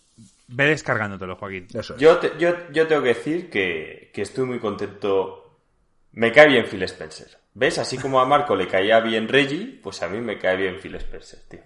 [0.48, 1.66] Ve descargándotelo, Joaquín.
[1.74, 2.00] Eso es.
[2.00, 5.58] Yo, te- yo, yo tengo que decir que, que estoy muy contento.
[6.12, 7.38] Me cae bien Phil Spencer.
[7.54, 7.78] ¿Ves?
[7.78, 10.94] Así como a Marco le caía bien Reggie, pues a mí me cae bien Phil
[10.96, 11.60] Spencer, tío.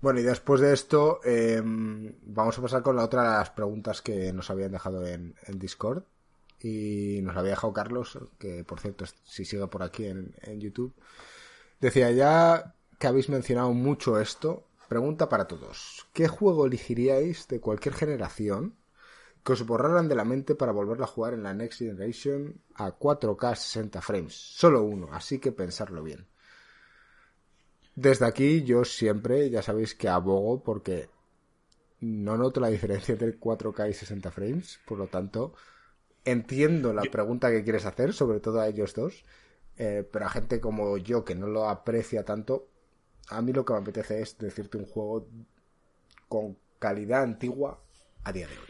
[0.00, 4.00] Bueno, y después de esto, eh, vamos a pasar con la otra de las preguntas
[4.00, 6.04] que nos habían dejado en, en Discord.
[6.60, 10.60] Y nos la había dejado Carlos, que por cierto, si sigue por aquí en, en
[10.60, 10.94] YouTube.
[11.80, 14.67] Decía ya que habéis mencionado mucho esto.
[14.88, 16.06] Pregunta para todos.
[16.14, 18.74] ¿Qué juego elegiríais de cualquier generación
[19.44, 22.98] que os borraran de la mente para volverla a jugar en la Next Generation a
[22.98, 24.34] 4K 60 frames?
[24.34, 26.26] Solo uno, así que pensarlo bien.
[27.94, 31.10] Desde aquí yo siempre, ya sabéis que abogo porque
[32.00, 35.52] no noto la diferencia entre 4K y 60 frames, por lo tanto
[36.24, 39.24] entiendo la pregunta que quieres hacer, sobre todo a ellos dos,
[39.76, 42.68] eh, pero a gente como yo que no lo aprecia tanto,
[43.30, 45.28] a mí lo que me apetece es decirte un juego
[46.28, 47.82] con calidad antigua
[48.24, 48.66] a día de hoy.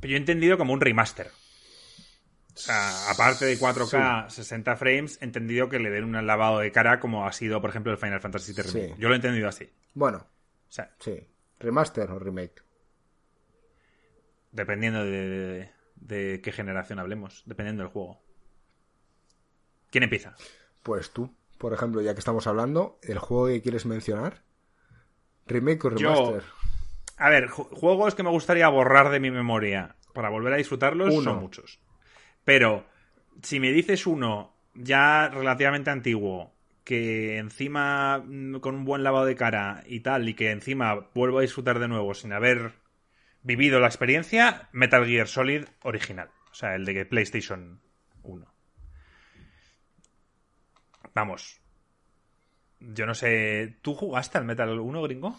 [0.00, 1.28] Pero yo he entendido como un remaster.
[2.54, 6.72] O sea, aparte de 4K 60 frames, he entendido que le den un lavado de
[6.72, 8.94] cara como ha sido, por ejemplo, el Final Fantasy VII Remake.
[8.94, 9.00] Sí.
[9.00, 9.68] Yo lo he entendido así.
[9.94, 11.26] Bueno, O sea, sí,
[11.58, 12.62] remaster o remake.
[14.52, 18.22] dependiendo de, de- de qué generación hablemos, dependiendo del juego.
[19.90, 20.34] ¿Quién empieza?
[20.82, 24.42] Pues tú, por ejemplo, ya que estamos hablando, el juego que quieres mencionar,
[25.46, 26.42] remake o Yo- remaster.
[27.18, 31.14] A ver, ju- juegos que me gustaría borrar de mi memoria para volver a disfrutarlos
[31.14, 31.22] Uno.
[31.32, 31.80] son muchos.
[32.44, 32.84] Pero
[33.42, 36.54] si me dices uno ya relativamente antiguo,
[36.84, 41.38] que encima mm, con un buen lavado de cara y tal, y que encima vuelvo
[41.38, 42.72] a disfrutar de nuevo sin haber
[43.42, 46.28] vivido la experiencia, Metal Gear Solid original.
[46.50, 47.80] O sea, el de PlayStation
[48.22, 48.46] 1.
[51.16, 51.62] Vamos.
[52.78, 53.78] Yo no sé.
[53.80, 55.34] ¿Tú jugaste al Metal 1, gringo?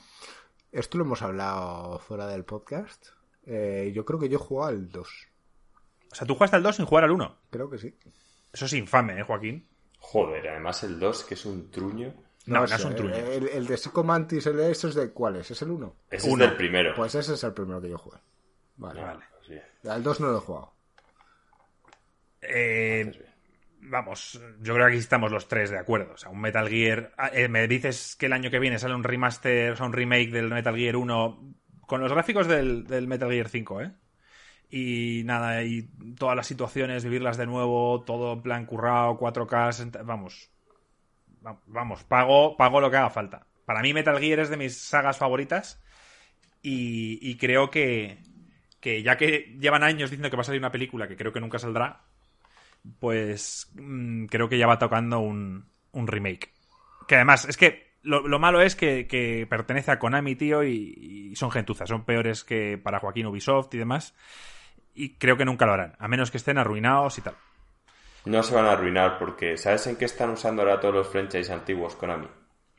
[0.71, 3.09] Esto lo hemos hablado fuera del podcast.
[3.45, 5.07] Eh, yo creo que yo he jugado al 2.
[6.11, 7.37] O sea, tú jugaste al 2 sin jugar al 1.
[7.51, 7.95] Creo que sí.
[8.51, 9.67] Eso es infame, ¿eh, Joaquín?
[9.99, 12.11] Joder, además el 2, que es un truño.
[12.47, 13.13] No, no sé, es un truño.
[13.15, 15.51] El, el de Psycho Mantis, el de estos de cuál es?
[15.51, 15.95] ¿Es el 1?
[16.09, 16.43] Ese Uno.
[16.43, 16.95] es del primero.
[16.95, 18.17] Pues ese es el primero que yo jugué.
[18.77, 18.99] Vale.
[18.99, 19.61] Ah, pues.
[19.87, 20.73] Al 2 no lo he jugado.
[22.41, 23.26] Eh,
[23.81, 26.13] vamos, yo creo que aquí estamos los tres de acuerdo.
[26.13, 27.13] O sea, un Metal Gear.
[27.17, 30.31] ah, eh, me dices que el año que viene sale un remaster, o un remake
[30.31, 31.53] del Metal Gear 1
[31.87, 33.91] con los gráficos del, Metal Gear 5, ¿eh?
[34.69, 35.83] Y nada, y
[36.17, 40.51] todas las situaciones, vivirlas de nuevo, todo en plan currado, 4K, 60, vamos.
[41.45, 43.47] Va- Vamos, pago, pago lo que haga falta.
[43.65, 45.81] Para mí Metal Gear es de mis sagas favoritas
[46.61, 48.19] y, y creo que,
[48.81, 51.41] que ya que llevan años diciendo que va a salir una película que creo que
[51.41, 52.06] nunca saldrá,
[52.99, 56.51] pues mm, creo que ya va tocando un, un remake.
[57.07, 61.29] Que además, es que lo, lo malo es que, que pertenece a Konami, tío, y,
[61.31, 64.15] y son gentuzas, son peores que para Joaquín Ubisoft y demás.
[64.93, 67.35] Y creo que nunca lo harán, a menos que estén arruinados y tal.
[68.25, 71.51] No se van a arruinar porque ¿sabes en qué están usando ahora todos los franchise
[71.53, 72.27] antiguos Konami?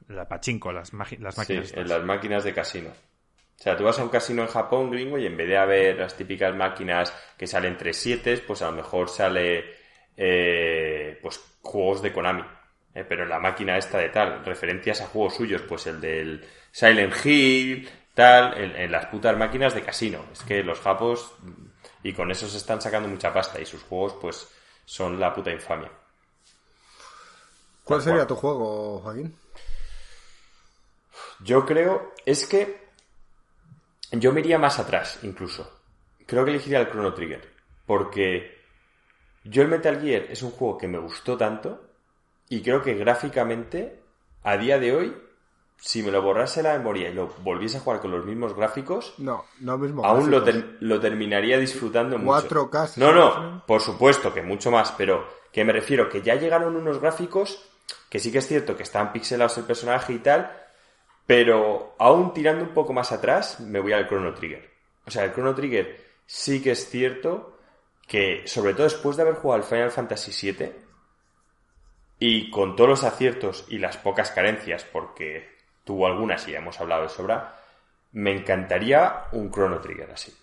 [0.08, 1.64] La pachinko, las, las Sí, máquinas.
[1.66, 1.72] estas.
[1.82, 2.90] en las máquinas de casino.
[2.90, 5.96] O sea, tú vas a un casino en Japón, gringo, y en vez de haber
[5.96, 9.64] las típicas máquinas que salen 3-7, pues a lo mejor sale
[10.18, 12.44] eh, pues juegos de Konami.
[12.94, 16.44] Eh, pero en la máquina esta de tal, referencias a juegos suyos, pues el del
[16.72, 20.24] Silent Hill, tal, en, en las putas máquinas de casino.
[20.32, 21.32] Es que los japos,
[22.02, 24.48] y con eso se están sacando mucha pasta, y sus juegos, pues,
[24.84, 25.90] son la puta infamia.
[27.84, 29.34] ¿Cuál sería tu juego, Joaquín?
[31.40, 32.88] Yo creo, es que
[34.10, 35.82] yo me iría más atrás, incluso.
[36.26, 37.48] Creo que elegiría el Chrono Trigger.
[37.86, 38.57] Porque
[39.44, 41.80] yo el Metal Gear es un juego que me gustó tanto
[42.48, 44.00] y creo que gráficamente,
[44.42, 45.16] a día de hoy,
[45.80, 49.14] si me lo borrase la memoria y lo volviese a jugar con los mismos gráficos,
[49.18, 50.04] No, no mismo.
[50.04, 52.48] aún lo, ter- lo terminaría disfrutando mucho.
[52.48, 56.34] 4K, No, 60 no, por supuesto que mucho más, pero que me refiero que ya
[56.34, 57.62] llegaron unos gráficos
[58.10, 60.50] que sí que es cierto que están pixelados el personaje y tal,
[61.26, 64.70] Pero aún tirando un poco más atrás, me voy al Chrono Trigger.
[65.06, 67.57] O sea, el Chrono Trigger sí que es cierto
[68.08, 70.72] que, sobre todo después de haber jugado al Final Fantasy VII,
[72.18, 76.80] y con todos los aciertos y las pocas carencias, porque tuvo algunas y ya hemos
[76.80, 77.54] hablado de sobra,
[78.12, 80.34] me encantaría un Chrono Trigger así.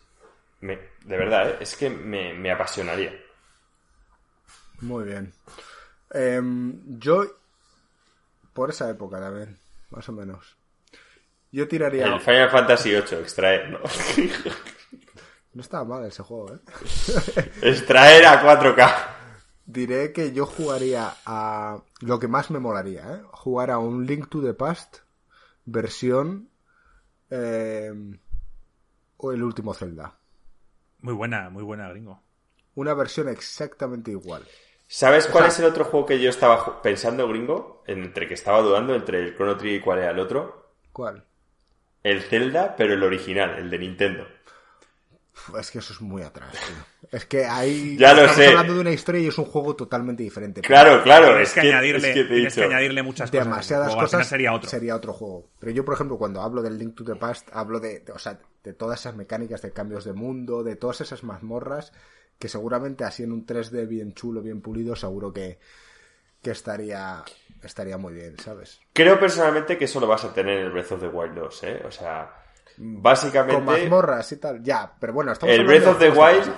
[0.61, 1.57] de verdad, ¿eh?
[1.59, 3.19] es que me, apasionaría.
[4.81, 5.33] Muy bien.
[6.11, 7.25] Em, yo,
[8.53, 9.57] por esa época también,
[9.89, 10.55] más o menos.
[11.51, 12.05] Yo tiraría.
[12.05, 13.79] El Final Fantasy VIII, extraer, ¿no?
[15.55, 16.59] no estaba mal ese juego, ¿eh?
[17.61, 18.93] extraer a 4K.
[19.65, 21.81] Diré que yo jugaría a.
[22.01, 23.21] Lo que más me molaría, ¿eh?
[23.31, 24.97] Jugar a un Link to the Past
[25.63, 26.49] versión.
[27.29, 27.91] Eh,
[29.17, 30.19] o el último Zelda.
[30.99, 32.21] Muy buena, muy buena, gringo.
[32.75, 34.43] Una versión exactamente igual.
[34.87, 37.81] ¿Sabes cuál es el otro juego que yo estaba pensando, gringo?
[37.87, 40.73] Entre que estaba dudando entre el Chrono Trigger y cuál era el otro.
[40.91, 41.23] ¿Cuál?
[42.03, 44.34] El Zelda, pero el original, el de Nintendo.
[45.59, 47.09] Es que eso es muy atrás, tío.
[47.11, 50.23] Es que ahí ya lo estamos hablando de una historia y es un juego totalmente
[50.23, 50.61] diferente.
[50.61, 51.37] Claro, claro.
[51.39, 53.45] Es, que, añadirle, tienes que añadirle muchas cosas.
[53.45, 54.69] Demasiadas cosas sería otro.
[54.69, 55.49] sería otro juego.
[55.59, 58.39] Pero yo, por ejemplo, cuando hablo del Link to the Past, hablo de, o sea,
[58.63, 61.93] de todas esas mecánicas de cambios de mundo, de todas esas mazmorras,
[62.39, 65.59] que seguramente así en un 3D bien chulo, bien pulido, seguro que,
[66.41, 67.23] que estaría,
[67.61, 68.79] estaría muy bien, ¿sabes?
[68.93, 71.63] Creo personalmente que eso lo vas a tener en el Breath of the Wild 2,
[71.63, 71.83] ¿eh?
[71.85, 72.44] O sea
[72.77, 73.55] Básicamente.
[73.55, 74.63] Con mazmorras y tal.
[74.63, 76.53] Ya, pero bueno, estamos El Breath of the Wild.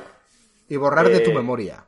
[0.69, 1.85] Y borrar de tu eh, memoria.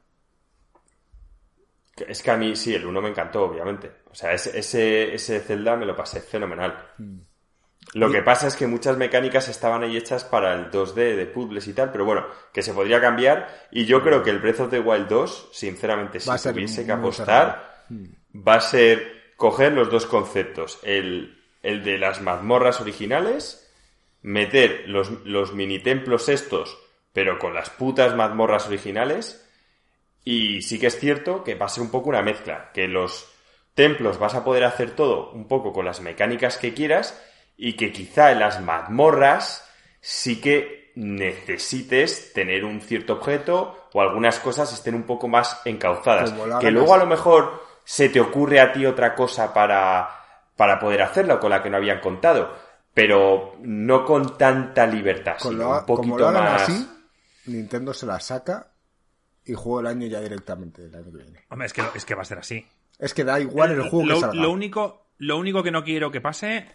[2.07, 3.91] Es que a mí sí, el 1 me encantó, obviamente.
[4.09, 6.91] O sea, ese, ese, Zelda me lo pasé fenomenal.
[6.97, 7.19] Hmm.
[7.93, 11.67] Lo que pasa es que muchas mecánicas estaban ahí hechas para el 2D de puzzles
[11.67, 13.67] y tal, pero bueno, que se podría cambiar.
[13.71, 17.85] Y yo creo que el Breath of the Wild 2, sinceramente, si tuviese que apostar,
[18.35, 20.79] va a ser coger los dos conceptos.
[20.83, 23.68] El, el de las mazmorras originales
[24.21, 26.77] meter los, los mini templos estos,
[27.13, 29.45] pero con las putas mazmorras originales.
[30.23, 33.31] Y sí que es cierto que va a ser un poco una mezcla, que los
[33.73, 37.19] templos vas a poder hacer todo un poco con las mecánicas que quieras
[37.55, 39.67] y que quizá en las mazmorras
[40.01, 46.33] sí que necesites tener un cierto objeto o algunas cosas estén un poco más encauzadas.
[46.59, 50.09] Que luego a lo mejor se te ocurre a ti otra cosa para,
[50.55, 52.68] para poder hacerlo con la que no habían contado
[52.99, 56.63] pero no con tanta libertad, sino un poquito más.
[56.63, 56.85] Así,
[57.45, 58.73] Nintendo se la saca
[59.45, 61.45] y juego el año ya directamente el año que viene.
[61.47, 62.65] Hombre, es que, es que va a ser así.
[62.97, 64.41] Es que da igual el, juego lo, que salga.
[64.41, 66.67] Lo único, lo único que no quiero que pase,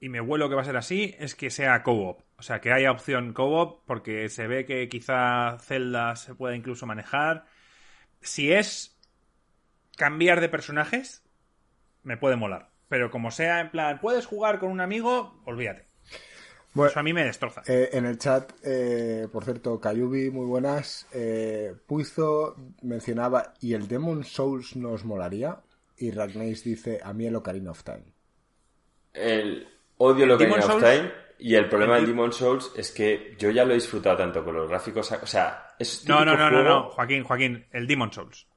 [0.00, 2.20] y me vuelo que va a ser así, es que sea co-op.
[2.36, 6.84] O sea, que haya opción co-op, porque se ve que quizá Zelda se pueda incluso
[6.84, 7.46] manejar.
[8.20, 9.00] Si es
[9.96, 11.24] cambiar de personajes,
[12.02, 12.69] me puede molar.
[12.90, 15.86] Pero como sea, en plan, puedes jugar con un amigo, olvídate.
[16.74, 17.62] Bueno, Eso a mí me destroza.
[17.68, 21.06] Eh, en el chat, eh, por cierto, Kayubi, muy buenas.
[21.12, 25.60] Eh, Puizo mencionaba, ¿y el Demon Souls nos molaría?
[25.98, 28.12] Y Ragnace dice, a mí el Ocarina of Time.
[29.14, 29.68] El
[29.98, 31.12] odio el Ocarina of Time.
[31.38, 34.56] Y el problema del Demon Souls es que yo ya lo he disfrutado tanto con
[34.56, 35.12] los gráficos.
[35.12, 36.08] O sea, es.
[36.08, 38.48] No, no, no, no, no, Joaquín, Joaquín, el Demon Souls.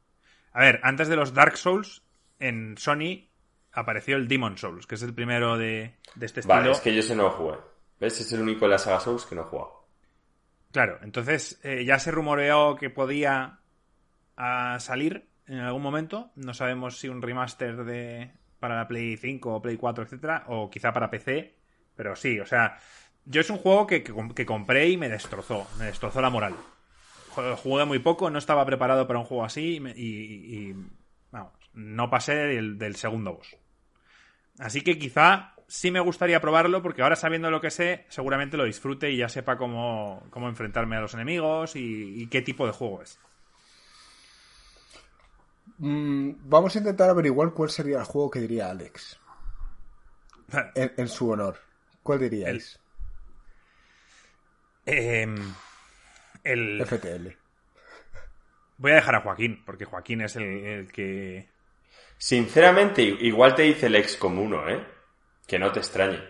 [0.53, 2.01] A ver, antes de los Dark Souls,
[2.39, 3.29] en Sony
[3.73, 6.55] apareció el Demon Souls, que es el primero de, este estilo.
[6.55, 7.57] Vale, es que yo ese no lo jugué.
[7.99, 8.21] ¿Ves?
[8.21, 9.83] Es el único de la saga Souls que no he jugado.
[10.71, 13.59] Claro, entonces eh, ya se rumoreó que podía
[14.37, 16.31] ah, salir en algún momento.
[16.35, 20.69] No sabemos si un remaster de para la Play 5 o Play 4, etcétera, o
[20.69, 21.55] quizá para PC.
[21.95, 22.79] Pero sí, o sea,
[23.25, 26.55] yo es un juego que, que, compré y me destrozó, me destrozó la moral.
[27.57, 30.75] Jugué muy poco, no estaba preparado para un juego así y, y
[31.31, 33.57] vamos, no pasé del, del segundo boss.
[34.63, 38.63] Así que quizá sí me gustaría probarlo porque ahora sabiendo lo que sé, seguramente lo
[38.63, 43.01] disfrute y ya sepa cómo, cómo enfrentarme a los enemigos y, qué tipo de juego
[43.01, 43.19] es.
[45.79, 49.19] Mm, vamos a intentar averiguar cuál sería el juego que diría Alex.
[50.75, 51.59] en, su honor.
[52.01, 52.79] ¿Cuál diríais?
[54.85, 55.35] Em,
[56.41, 57.35] el, FTL.
[58.77, 61.52] Voy a dejar a Joaquín, porque Joaquín es el que
[62.23, 64.87] Sinceramente, igual te dice el XCOM 1, ¿eh?
[65.45, 66.23] Que no te extrañe.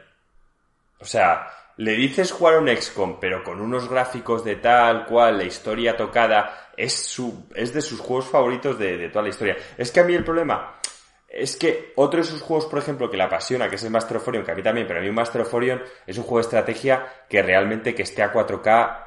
[0.99, 1.45] O sea,
[1.77, 6.71] le dices jugar un XCOM, pero con unos gráficos de tal cual, la historia tocada,
[6.75, 9.55] es, su, es de sus juegos favoritos de, toda la historia.
[9.77, 10.79] Es que a mí el problema
[11.27, 14.17] es que otro de sus juegos, por ejemplo, que le apasiona, que es el Master
[14.17, 16.23] of Orion, que a mí también, pero a mí un Master of Orion es un
[16.23, 18.97] juego de estrategia que realmente que esté a 4K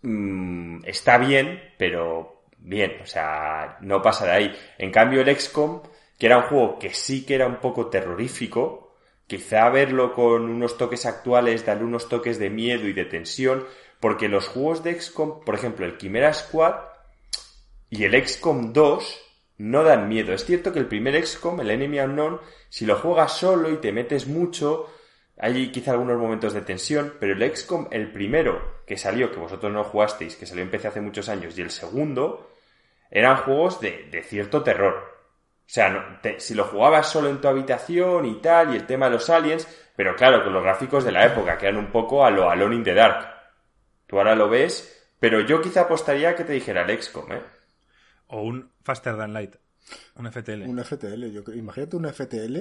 [0.00, 4.56] mm, está bien, pero bien, o sea, no pasa de ahí.
[4.78, 5.82] En cambio, el XCOM,
[6.18, 8.96] que era un juego que sí que era un poco terrorífico,
[9.26, 13.66] quizá verlo con unos toques actuales, darle unos toques de miedo y de tensión,
[14.00, 16.74] porque los juegos de XCOM, por ejemplo, el Chimera Squad
[17.90, 19.20] y el XCOM 2
[19.58, 20.32] no dan miedo.
[20.32, 23.92] Es cierto que el primer XCOM, el Enemy Unknown, si lo juegas solo y te
[23.92, 24.88] metes mucho,
[25.38, 29.72] hay quizá algunos momentos de tensión, pero el XCOM, el primero que salió, que vosotros
[29.72, 32.51] no jugasteis, que salió en PC hace muchos años, y el segundo,
[33.12, 34.94] eran juegos de, de cierto terror.
[34.94, 39.12] O sea, si lo jugabas solo en tu habitación y tal, y el tema de
[39.12, 42.30] los aliens, pero claro, con los gráficos de la época, que eran un poco a
[42.30, 43.28] lo Alone in the Dark.
[44.06, 47.42] Tú ahora lo ves, pero yo quizá apostaría que te dijera el XCOM, ¿eh?
[48.28, 49.56] O un Faster Than Light.
[50.16, 50.62] Un FTL.
[50.62, 52.56] Un FTL, yo imagínate un FTL,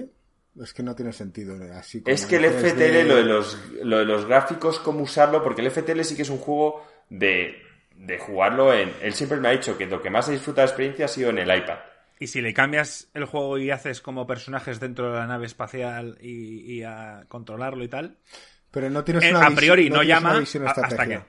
[0.61, 1.57] es que no tiene sentido.
[1.73, 5.61] Así es que el FTL, lo, de los, lo de los gráficos, cómo usarlo, porque
[5.61, 7.55] el FTL sí que es un juego de,
[8.01, 8.91] de jugarlo en...
[9.01, 11.29] Él siempre me ha dicho que lo que más ha disfrutado de experiencia ha sido
[11.29, 11.77] en el iPad.
[12.19, 16.17] Y si le cambias el juego y haces como personajes dentro de la nave espacial
[16.21, 18.17] y, a controlarlo y tal.
[18.69, 21.21] Pero no tienes eh, una A priori no, llama hasta que.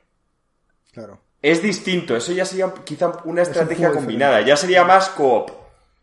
[0.92, 1.20] Claro.
[1.40, 5.50] Es distinto, eso ya sería quizá una estrategia combinada, ya sería más coop.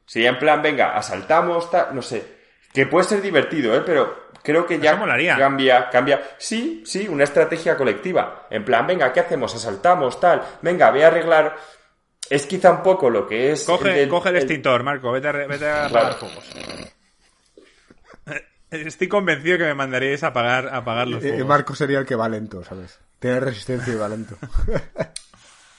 [0.06, 2.40] Sería en plan, venga, asaltamos, tal, no sé.
[2.74, 3.84] Que puede ser divertido, ¿eh?
[3.86, 5.00] Pero creo que ya
[5.38, 6.22] cambia, cambia.
[6.38, 8.48] Sí, sí, una estrategia colectiva.
[8.50, 9.54] En plan, venga, ¿qué hacemos?
[9.56, 10.42] Asaltamos, tal.
[10.62, 11.56] Venga, voy a arreglar.
[12.30, 13.64] Es quizá un poco lo que es.
[13.64, 16.46] Coge el, coge el extintor, Marco, vete a, vete a apagar fuegos.
[18.70, 21.48] Estoy convencido que me mandaríais a apagar, a apagar los fuegos.
[21.48, 23.00] Marco sería el que va lento, ¿sabes?
[23.18, 24.38] Tiene resistencia y va lento.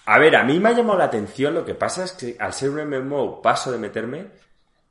[0.07, 2.53] A ver, a mí me ha llamado la atención, lo que pasa es que al
[2.53, 4.27] ser un MMO paso de meterme,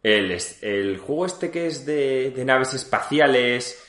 [0.04, 3.82] el, el juego este que es de, naves espaciales,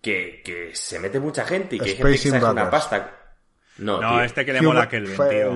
[0.00, 3.14] que, se mete mucha gente y que hay gente que se una pasta.
[3.78, 5.52] No, no este que le mola a Kelvin, tío.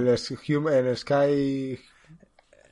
[0.68, 1.80] El, Sky...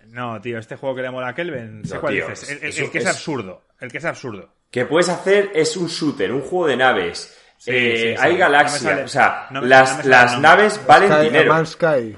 [0.09, 2.51] No, tío, este juego que le mola a Kelvin, sé cuál dices.
[2.51, 3.63] El, que es, absurdo.
[3.81, 4.53] El que es absurdo.
[4.71, 7.37] Que puedes hacer es un shooter, un juego de naves.
[7.67, 11.65] Eh, hay galaxias, o sea, las, las naves valen dinero.
[11.67, 12.17] Sky.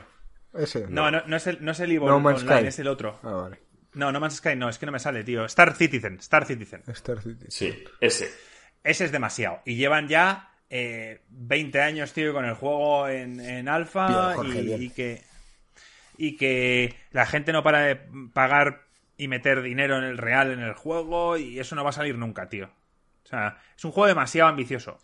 [0.89, 3.19] No, no, no, es el, no es el Online, es el otro.
[3.23, 3.59] Ah, vale.
[3.95, 5.45] No, No Man's Sky no, es que no me sale, tío.
[5.45, 6.83] Star Citizen, Star Citizen.
[6.87, 7.51] Star Citizen.
[7.51, 8.31] Sí, ese.
[8.85, 9.61] Ese es demasiado.
[9.65, 14.35] Y llevan ya eh, 20 años, tío, con el juego en, en alfa
[14.79, 15.23] y, que
[16.17, 18.01] y que la gente no para de
[18.33, 18.83] pagar
[19.17, 22.17] y meter dinero en el real en el juego y eso no va a salir
[22.17, 22.71] nunca, tío.
[23.25, 24.99] O sea, es un juego demasiado ambicioso.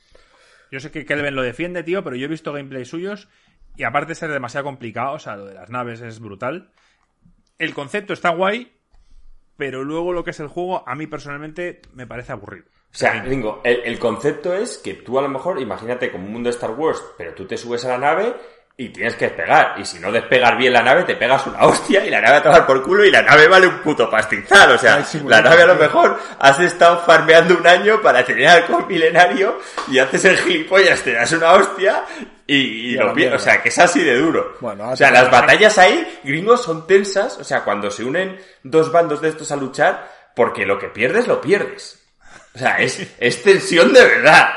[0.71, 3.29] Yo sé que Kelvin lo defiende, tío, pero yo he visto gameplay suyos
[3.77, 6.71] y aparte de ser demasiado complicado, o sea, lo de las naves es brutal.
[7.59, 8.73] El concepto está guay,
[9.59, 12.67] pero luego lo que es el juego, a mí personalmente me parece aburrido.
[12.91, 16.49] O sea, Ringo, el, concepto es que tú a lo mejor, imagínate como un mundo
[16.49, 18.35] de Star Wars, pero tú te subes a la nave
[18.77, 19.75] y tienes que despegar.
[19.81, 22.39] Y si no despegas bien la nave, te pegas una hostia y la nave va
[22.39, 24.71] a tomar por culo y la nave vale un puto pastizal.
[24.71, 28.87] O sea, la nave a lo mejor has estado farmeando un año para tener algo
[28.89, 32.05] milenario y haces el gilipollas, te das una hostia
[32.51, 33.43] y, lo pierdes.
[33.43, 34.57] O sea, que es así de duro.
[34.61, 37.39] o sea, las batallas ahí, gringos, son tensas.
[37.39, 41.27] O sea, cuando se unen dos bandos de estos a luchar, porque lo que pierdes,
[41.27, 42.03] lo pierdes.
[42.55, 44.49] O sea, es, es tensión de verdad.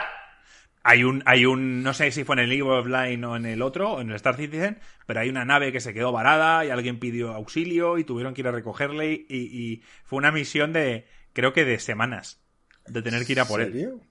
[0.84, 3.46] Hay un, hay un, no sé si fue en el Evil of Line o en
[3.46, 6.72] el otro, en el Star Citizen, pero hay una nave que se quedó varada y
[6.72, 11.06] alguien pidió auxilio y tuvieron que ir a recogerle y, y fue una misión de,
[11.34, 12.42] creo que de semanas,
[12.88, 14.02] de tener que ir a por él.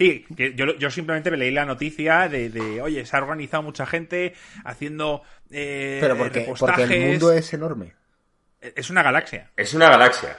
[0.00, 3.62] Sí, que yo, yo simplemente me leí la noticia de, de, oye, se ha organizado
[3.62, 4.32] mucha gente
[4.64, 7.92] haciendo eh, Pero porque, porque el mundo es enorme.
[8.62, 9.50] Es una galaxia.
[9.58, 10.38] Es una galaxia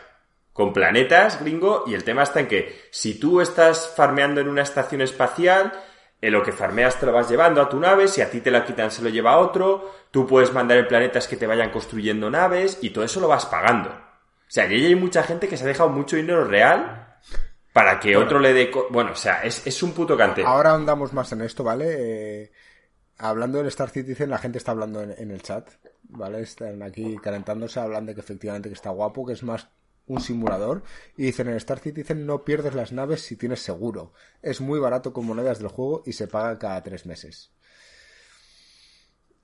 [0.52, 4.64] con planetas, gringo, y el tema está en que si tú estás farmeando en una
[4.64, 5.72] estación espacial,
[6.20, 8.50] en lo que farmeas te lo vas llevando a tu nave, si a ti te
[8.50, 11.70] la quitan se lo lleva a otro, tú puedes mandar en planetas que te vayan
[11.70, 13.92] construyendo naves y todo eso lo vas pagando.
[13.92, 17.20] O sea, y hay mucha gente que se ha dejado mucho dinero real
[17.74, 18.72] para que otro le dé...
[18.90, 20.44] Bueno, o sea, es, un puto cante.
[20.46, 21.86] Ahora andamos más en esto, ¿vale?
[21.90, 22.52] Eh,
[23.18, 25.70] hablando del Star Citizen, la gente está hablando en, en, el chat,
[26.04, 26.42] ¿vale?
[26.42, 29.68] Están aquí calentándose, hablan de que efectivamente que está guapo, que es más
[30.12, 30.84] un simulador
[31.16, 34.14] y dicen en Star Citizen no pierdes las naves si tienes seguro.
[34.42, 37.52] Es muy barato con monedas del juego y se paga cada tres meses.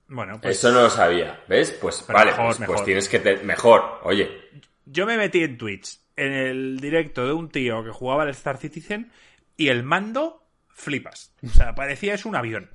[0.08, 0.56] Bueno, pues...
[0.56, 1.72] Eso no lo sabía, ¿ves?
[1.72, 3.18] Pues vale, pues, pues, tienes que...
[3.44, 4.28] Mejor, oye.
[4.86, 8.58] Yo me metí en Twitch, en el directo de un tío que jugaba al Star
[8.58, 9.10] Citizen
[9.56, 11.34] y el mando flipas.
[11.44, 12.70] O sea, parecía es un avión.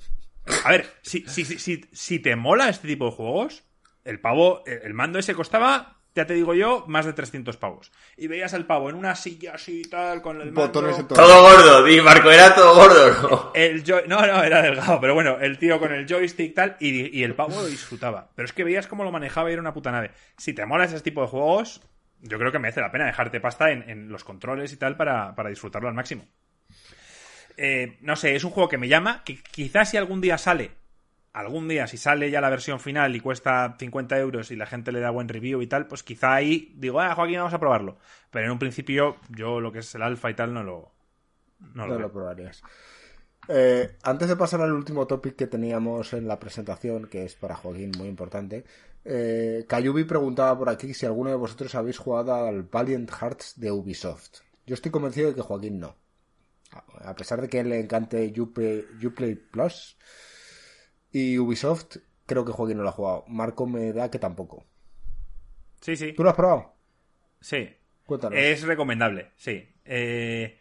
[0.66, 3.64] A ver, si, si, si, si te mola este tipo de juegos,
[4.04, 7.92] el pavo, el mando ese costaba ya te digo yo, más de 300 pavos.
[8.18, 10.72] Y veías al pavo en una silla así y tal, con el mando...
[10.72, 11.42] todo.
[11.42, 13.52] gordo, di, Marco, era todo gordo, ¿no?
[13.56, 17.24] El No, no, era delgado, pero bueno, el tío con el joystick tal, y, y
[17.24, 18.30] el pavo lo disfrutaba.
[18.36, 20.12] Pero es que veías cómo lo manejaba y era una puta nave.
[20.38, 21.82] Si te mola ese tipo de juegos,
[22.24, 25.36] yo creo que merece la pena dejarte pasta en, en los controles y tal para,
[25.36, 26.26] para disfrutarlo al máximo.
[27.58, 30.72] Eh, no sé, es un juego que me llama, que quizás si algún día sale,
[31.34, 34.92] algún día, si sale ya la versión final y cuesta 50 euros y la gente
[34.92, 37.98] le da buen review y tal, pues quizá ahí digo, ah, Joaquín, vamos a probarlo.
[38.32, 40.92] Pero en un principio, yo lo que es el alfa y tal no lo.
[41.76, 42.62] No, lo, probarías.
[43.48, 47.56] Eh, antes de pasar al último topic que teníamos en la presentación, que es para
[47.56, 48.66] Joaquín muy importante,
[49.06, 53.72] eh, Kayubi preguntaba por aquí si alguno de vosotros habéis jugado al Valiant Hearts de
[53.72, 54.40] Ubisoft.
[54.66, 55.98] Yo estoy convencido de que Joaquín no.
[57.02, 59.98] A pesar de que le encante Uplay, Plus
[61.12, 63.26] y Ubisoft, creo que Joaquín no lo ha jugado.
[63.28, 64.66] Marco me da que tampoco.
[65.82, 66.14] Sí, sí.
[66.14, 66.74] ¿Tú lo has probado?
[67.42, 67.70] Sí.
[68.06, 68.40] Cuéntanos.
[68.40, 69.70] Es recomendable, sí.
[69.86, 70.58] Eh,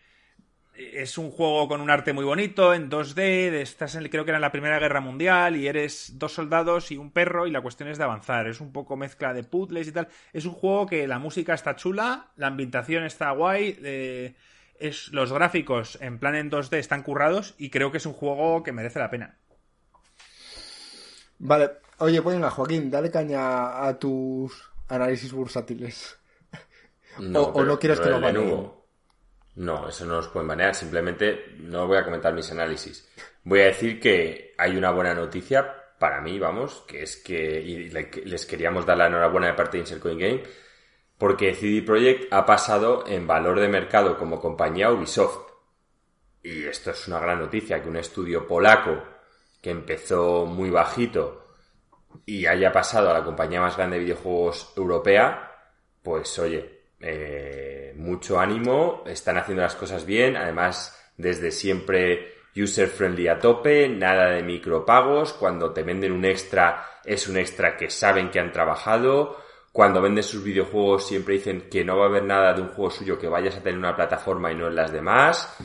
[0.74, 4.38] es un juego con un arte muy bonito, en 2D, estás en, creo que era
[4.38, 7.88] en la Primera Guerra Mundial y eres dos soldados y un perro y la cuestión
[7.88, 8.46] es de avanzar.
[8.46, 10.08] Es un poco mezcla de puzzles y tal.
[10.32, 14.34] Es un juego que la música está chula, la ambientación está guay, eh,
[14.78, 18.62] es, los gráficos en plan en 2D están currados y creo que es un juego
[18.62, 19.36] que merece la pena.
[21.38, 26.18] Vale, oye, pues venga, Joaquín, dale caña a tus análisis bursátiles.
[27.18, 28.81] o, no quieres que lo baneen.
[29.54, 30.74] No, eso no nos pueden banear.
[30.74, 33.08] Simplemente no voy a comentar mis análisis.
[33.44, 37.60] Voy a decir que hay una buena noticia para mí, vamos, que es que
[38.24, 40.42] les queríamos dar la enhorabuena de parte de Insert Coin Game
[41.22, 45.52] porque CD Projekt ha pasado en valor de mercado como compañía Ubisoft.
[46.42, 49.00] Y esto es una gran noticia, que un estudio polaco
[49.60, 51.46] que empezó muy bajito
[52.26, 55.48] y haya pasado a la compañía más grande de videojuegos europea,
[56.02, 63.28] pues oye, eh, mucho ánimo, están haciendo las cosas bien, además desde siempre user friendly
[63.28, 68.30] a tope, nada de micropagos, cuando te venden un extra es un extra que saben
[68.30, 69.36] que han trabajado,
[69.72, 72.90] cuando venden sus videojuegos siempre dicen que no va a haber nada de un juego
[72.90, 75.56] suyo que vayas a tener una plataforma y no en las demás.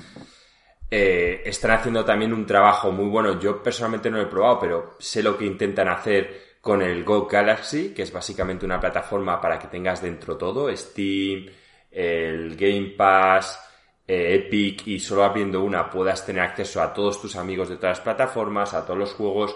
[0.89, 3.37] Eh, están haciendo también un trabajo muy bueno.
[3.37, 7.25] Yo personalmente no lo he probado, pero sé lo que intentan hacer con el Go
[7.25, 11.45] Galaxy, que es básicamente una plataforma para que tengas dentro todo, Steam,
[11.89, 13.57] el Game Pass,
[14.05, 17.99] eh, Epic y solo abriendo una puedas tener acceso a todos tus amigos de todas
[17.99, 19.55] las plataformas, a todos los juegos.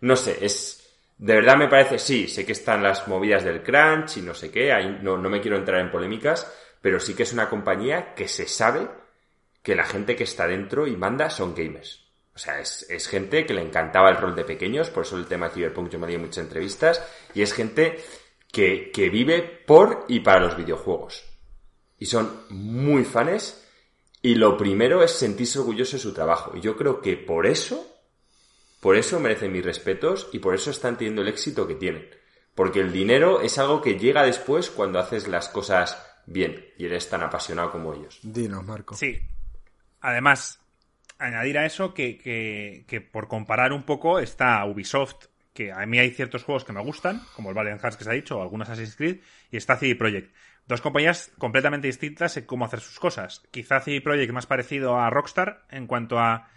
[0.00, 0.84] No sé, es...
[1.16, 4.50] De verdad me parece, sí, sé que están las movidas del crunch y no sé
[4.50, 8.14] qué, ahí no, no me quiero entrar en polémicas, pero sí que es una compañía
[8.16, 8.88] que se sabe
[9.62, 12.07] que la gente que está dentro y manda son gamers.
[12.38, 15.48] O sea, es, gente que le encantaba el rol de pequeños, por eso el tema
[15.48, 17.02] de Cyberpunk yo me di muchas entrevistas,
[17.34, 17.98] y es gente
[18.52, 21.24] que, que vive por y para los videojuegos.
[21.98, 23.66] Y son muy fans,
[24.22, 26.56] y lo primero es sentirse orgulloso de su trabajo.
[26.56, 27.84] Y yo creo que por eso,
[28.78, 32.08] por eso merecen mis respetos y por eso están teniendo el éxito que tienen.
[32.54, 37.08] Porque el dinero es algo que llega después cuando haces las cosas bien y eres
[37.08, 38.20] tan apasionado como ellos.
[38.22, 38.94] Dinos, Marco.
[38.94, 39.18] Sí.
[40.00, 40.60] Además,
[41.18, 42.18] añadir a eso que,
[42.86, 46.80] que, por comparar un poco está Ubisoft, que a mí hay ciertos juegos que me
[46.80, 49.76] gustan, como el Valiant Hearts que se ha dicho, o algunos Assassin's Creed, y está
[49.76, 50.34] CD Projekt.
[50.66, 53.42] Dos compañías completamente distintas en cómo hacer sus cosas.
[53.50, 56.48] Quizá CD Projekt más parecido a Rockstar en cuanto a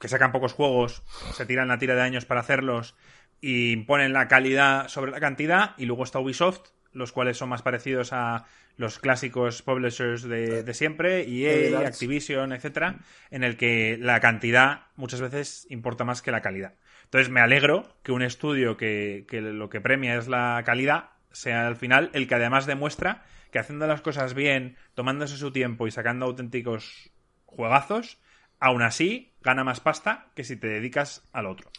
[0.00, 2.96] que sacan pocos juegos, se tiran la tira de años para hacerlos
[3.40, 7.62] y imponen la calidad sobre la cantidad, y luego está Ubisoft, los cuales son más
[7.62, 14.86] parecidos a los clásicos publishers de, siempre, EA, Activision, etcétera, en el que la cantidad
[14.96, 16.74] muchas veces importa más que la calidad.
[17.04, 21.76] Entonces me alegro que un estudio que, lo que premia es la calidad sea al
[21.76, 26.26] final el que además demuestra que haciendo las cosas bien, tomándose su tiempo y sacando
[26.26, 27.10] auténticos
[27.46, 28.18] juegazos,
[28.58, 31.70] aún así gana más pasta que si te dedicas al otro.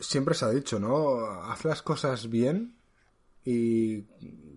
[0.00, 1.24] Siempre se ha dicho, ¿no?
[1.44, 2.74] Haz las cosas bien
[3.44, 4.02] y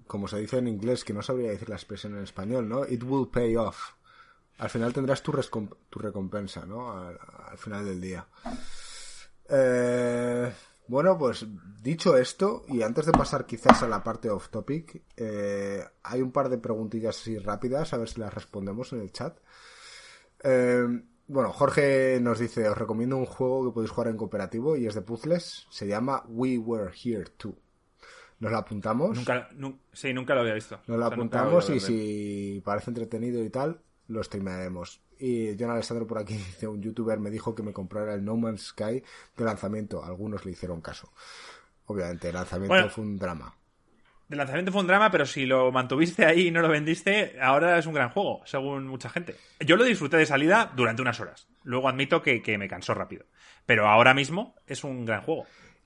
[0.07, 2.85] como se dice en inglés, que no sabría decir la expresión en español, ¿no?
[2.85, 3.93] It will pay off.
[4.57, 5.33] Al final tendrás tu,
[5.91, 6.91] recompensa, ¿no?
[6.91, 8.25] Al, final del día.
[9.49, 10.51] Eh,
[10.87, 11.45] bueno, pues
[11.81, 16.31] dicho esto, y antes de pasar quizás a la parte off topic, eh, hay un
[16.31, 19.37] par de preguntillas así rápidas, a ver si las respondemos en el chat.
[20.43, 20.85] Eh,
[21.27, 24.93] bueno, Jorge nos dice, os recomiendo un juego que podéis jugar en cooperativo y es
[24.93, 27.57] de puzzles, se llama We Were Here Too.
[28.39, 29.15] Nos lo apuntamos.
[29.15, 29.49] Nunca,
[29.93, 30.79] sí, nunca lo había visto.
[30.87, 35.01] Nos lo apuntamos y si parece entretenido y tal, lo streamaremos.
[35.19, 38.35] Y John Alessandro por aquí dice, un youtuber me dijo que me comprara el No
[38.35, 39.03] Man's Sky
[39.37, 40.03] de lanzamiento.
[40.03, 41.11] Algunos le hicieron caso.
[41.87, 43.55] Obviamente, el lanzamiento fue un drama.
[44.27, 47.77] El lanzamiento fue un drama, pero si lo mantuviste ahí y no lo vendiste, ahora
[47.77, 49.35] es un gran juego, según mucha gente.
[49.59, 51.47] Yo lo disfruté de salida durante unas horas.
[51.63, 53.25] Luego admito que, que me cansó rápido.
[53.67, 55.45] Pero ahora mismo es un gran juego.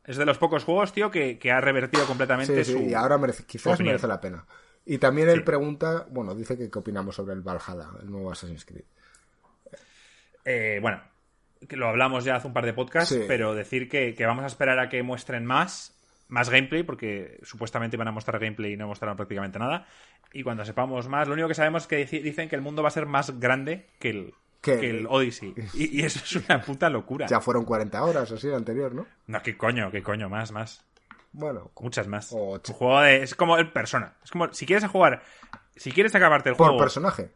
[0.09, 3.43] Es de los pocos juegos, tío, que, ha revertido completamente sí, sí, y ahora merece,
[3.43, 4.43] quizás merece la pena.
[4.83, 8.65] Y también él pregunta, bueno, dice que qué opinamos sobre el Valhalla, el nuevo Assassin's
[8.65, 8.85] Creed.
[10.43, 10.99] Eh, bueno,
[11.67, 13.23] que lo hablamos ya hace un par de podcasts, Sí.
[13.27, 15.95] pero decir que, que vamos a esperar a que muestren más,
[16.27, 19.85] más gameplay, porque supuestamente van a mostrar gameplay y no mostraron prácticamente nada.
[20.33, 22.87] Y cuando sepamos más, lo único que sabemos es que dicen que el mundo va
[22.87, 25.53] a ser más grande que el, Que- que el Odyssey.
[25.73, 27.27] Y, y eso es una puta locura.
[27.27, 29.07] Ya fueron 40 horas o así el anterior, ¿no?
[29.27, 30.83] No, qué coño, qué coño, más, más.
[31.31, 32.31] Bueno, Muchas más.
[32.31, 33.23] Un juego de.
[33.23, 34.17] Es como el persona.
[34.23, 34.51] Es como.
[34.53, 35.21] Si quieres jugar.
[35.75, 36.79] Si quieres acabarte el por juego.
[36.81, 37.31] personaje.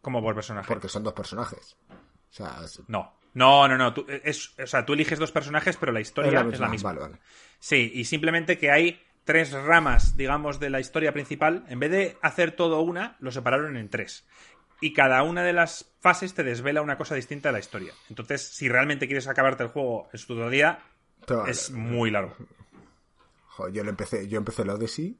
[0.00, 0.68] Como por personaje.
[0.68, 1.76] Porque son dos personajes.
[1.90, 3.14] O sea, es, No.
[3.34, 3.92] No, no, no.
[3.92, 6.90] tú- es, o sea, tú eliges dos personajes, pero la historia es la misma.
[6.94, 7.18] Vale, vale.
[7.58, 11.64] Sí, y simplemente que hay tres ramas, digamos, de la historia principal.
[11.68, 14.26] En vez de hacer todo una, lo separaron en tres.
[14.80, 17.92] Y cada una de las fases te desvela una cosa distinta de la historia.
[18.10, 20.80] Entonces, si realmente quieres acabarte el juego en su totalidad,
[21.48, 22.34] es muy largo.
[23.48, 25.16] joder, yo lo empecé, yo empecé el Odyssey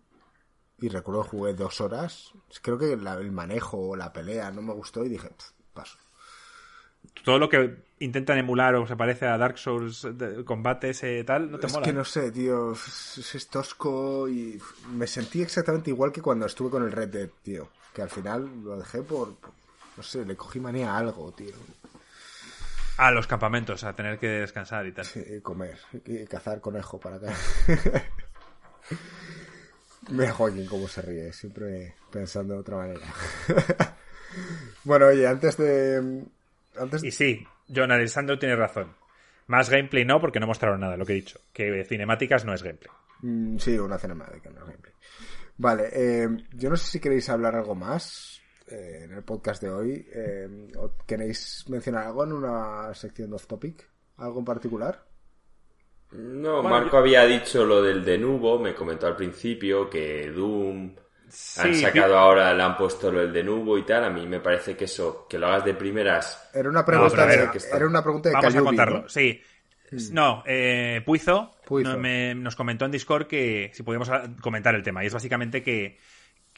[0.78, 2.32] y recuerdo que jugué dos horas.
[2.60, 5.96] Creo que la- el manejo o la pelea no me gustó y dije, "Pff, paso.
[7.24, 11.50] Todo lo que intentan emular o se parece a Dark Souls, de- combates y tal,
[11.50, 11.86] no te es mola.
[11.86, 12.72] que no sé, tío.
[12.72, 14.60] Es, es tosco y
[14.92, 17.70] me sentí exactamente igual que cuando estuve con el Red Dead, tío.
[17.96, 19.32] Que al final lo dejé por.
[19.96, 21.54] no sé, le cogí manía a algo, tío.
[22.98, 25.06] A los campamentos, a tener que descansar y tal.
[25.06, 27.32] Sí, comer y cazar conejo para acá.
[30.10, 33.06] Mira Joaquín cómo se ríe, siempre pensando de otra manera.
[34.84, 36.22] bueno, oye, antes de.
[36.78, 38.94] Antes Y sí, John Alessandro tiene razón.
[39.46, 41.40] Más gameplay no, porque no mostraron nada, lo que he dicho.
[41.54, 42.92] Que cinemáticas no es gameplay.
[43.22, 44.92] Mm, sí, una cinemática, no gameplay.
[45.58, 49.70] Vale, eh, yo no sé si queréis hablar algo más eh, en el podcast de
[49.70, 50.06] hoy.
[50.12, 53.88] eh, o ¿Queréis mencionar algo en una sección de off topic?
[54.16, 55.06] ¿Algo en particular?
[56.12, 60.94] No, Bueno, Marco había dicho lo del de nubo, me comentó al principio que Doom
[61.56, 64.04] han Sí, sacado ahora, le han puesto lo del de nubo y tal.
[64.04, 66.48] A mí me parece que eso, que lo hagas de primeras.
[66.52, 69.08] Era una pregunta, ver, de, era una pregunta de Vamos a contarlo, ¿no?
[69.08, 69.40] sí.
[70.12, 71.92] No, eh, Puizo, Puizo.
[71.92, 74.10] no- me- nos comentó en Discord que si podíamos
[74.40, 75.04] comentar el tema.
[75.04, 75.98] Y es básicamente que,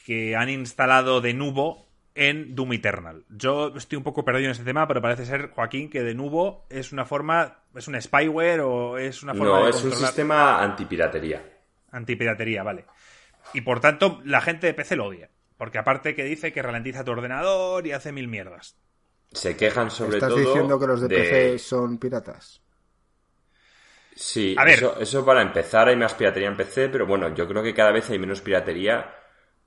[0.07, 3.24] que han instalado de nubo en Doom Eternal.
[3.29, 6.66] Yo estoy un poco perdido en ese tema, pero parece ser, Joaquín, que de nubo
[6.70, 10.62] es una forma, es un spyware o es una forma No, de es un sistema
[10.62, 11.43] antipiratería.
[11.93, 12.87] antipiratería, vale.
[13.55, 15.31] Y por tanto, la gente de PC lo odia.
[15.57, 18.76] Porque aparte que dice que ralentiza tu ordenador y hace mil mierdas.
[19.33, 20.39] Se quejan sobre ¿Estás todo.
[20.41, 22.62] diciendo que los de, PC son piratas?
[24.21, 24.75] Sí, A ver.
[24.75, 27.93] Eso, eso para empezar hay más piratería en PC, pero bueno, yo creo que cada
[27.93, 29.14] vez hay menos piratería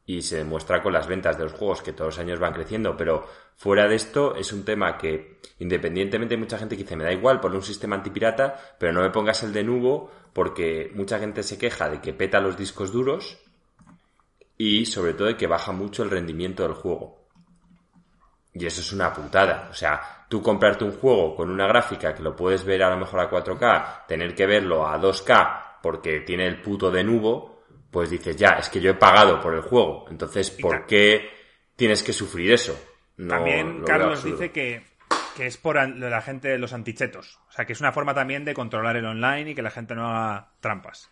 [0.05, 2.97] y se demuestra con las ventas de los juegos que todos los años van creciendo,
[2.97, 3.25] pero
[3.55, 7.13] fuera de esto es un tema que independientemente hay mucha gente que dice me da
[7.13, 11.43] igual poner un sistema antipirata, pero no me pongas el de nubo porque mucha gente
[11.43, 13.39] se queja de que peta los discos duros
[14.57, 17.21] y sobre todo de que baja mucho el rendimiento del juego.
[18.53, 19.69] Y eso es una putada.
[19.71, 22.95] O sea, tú comprarte un juego con una gráfica que lo puedes ver a lo
[22.95, 28.09] mejor a 4K, tener que verlo a 2K porque tiene el puto de nubo, pues
[28.09, 30.05] dices, ya, es que yo he pagado por el juego.
[30.09, 31.29] Entonces, ¿por qué
[31.75, 32.81] tienes que sufrir eso?
[33.17, 34.85] No, También Carlos dice que,
[35.35, 37.37] que es por la gente de los antichetos.
[37.49, 39.95] O sea, que es una forma también de controlar el online y que la gente
[39.95, 41.11] no haga trampas.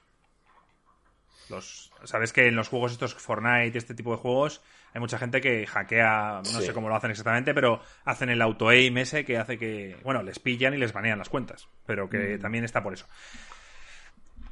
[1.49, 4.61] Los, Sabes que en los juegos estos Fortnite y este tipo de juegos
[4.93, 6.65] hay mucha gente que hackea, no Sí.
[6.67, 10.39] sé cómo lo hacen exactamente, pero hacen el auto-aim ese que hace que, bueno, les
[10.39, 12.41] pillan y les banean las cuentas, pero que Mm.
[12.41, 13.07] también está por eso.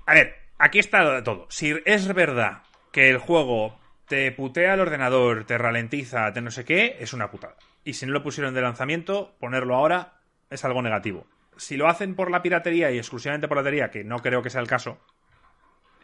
[0.06, 1.48] A ver, aquí está todo.
[1.50, 6.64] Si es verdad que el juego te putea el ordenador, te ralentiza, te no sé
[6.64, 7.56] qué, es una putada.
[7.84, 10.14] Y si no lo pusieron de lanzamiento, ponerlo ahora
[10.50, 11.26] es algo negativo.
[11.58, 14.50] Si lo hacen por la piratería y exclusivamente por la piratería, que no creo que
[14.50, 14.98] sea el caso,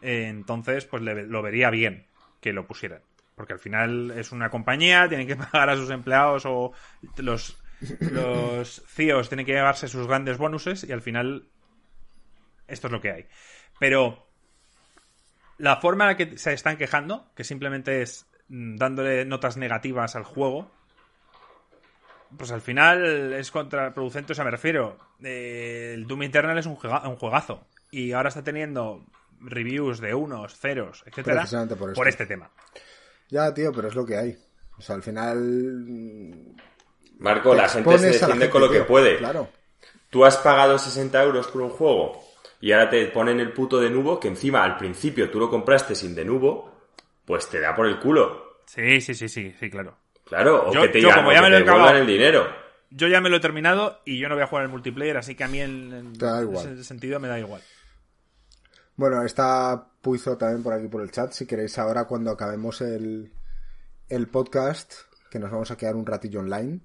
[0.02, 2.06] eh, entonces pues le- lo vería bien
[2.40, 3.00] que lo pusieran.
[3.34, 6.72] Porque al final es una compañía, tienen que pagar a sus empleados o
[7.16, 7.62] los,
[8.00, 11.48] los CEOs tienen que llevarse sus grandes bonuses y al final
[12.68, 13.26] esto es lo que hay.
[13.78, 14.26] Pero
[15.58, 20.14] la forma en la que se están quejando, que simplemente es mm, dándole notas negativas
[20.16, 20.70] al juego,
[22.36, 24.32] pues al final es contraproducente.
[24.32, 28.28] O sea, me refiero, eh, el Doom Eternal es un, juega- un juegazo y ahora
[28.28, 29.04] está teniendo
[29.40, 31.42] reviews de unos, ceros, etcétera,
[31.94, 32.50] por este tema.
[33.30, 34.36] Ya, tío, pero es lo que hay.
[34.78, 35.38] O sea, al final.
[35.38, 36.56] mm,
[37.18, 39.18] Marco, la gente se defiende con lo que puede.
[39.18, 39.48] Claro.
[40.10, 42.20] Tú has pagado 60 euros por un juego
[42.60, 45.94] y ahora te ponen el puto de nubo, que encima al principio tú lo compraste
[45.94, 46.72] sin de nubo,
[47.24, 48.60] pues te da por el culo.
[48.66, 49.96] Sí, sí, sí, sí, sí, claro.
[50.24, 51.62] Claro, o Yo- que te yo digan, como o ya que me lo te he
[51.64, 52.64] acabado- devuelvan el dinero.
[52.90, 55.34] Yo ya me lo he terminado y yo no voy a jugar el multiplayer, así
[55.34, 56.72] que a mí en, en Te da igual.
[56.74, 57.60] ese sentido me da igual.
[58.96, 61.32] Bueno, está Puizo también por aquí por el chat.
[61.32, 63.32] Si queréis ahora cuando acabemos el,
[64.08, 64.92] el podcast,
[65.30, 66.80] que nos vamos a quedar un ratillo online,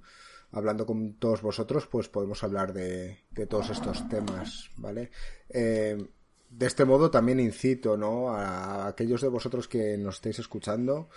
[0.51, 5.11] hablando con todos vosotros, pues podemos hablar de, todos estos temas, ¿vale?
[5.49, 6.03] Eh,
[6.49, 8.29] de este modo también incito, ¿no?
[8.33, 11.09] A aquellos de vosotros que nos estéis escuchando,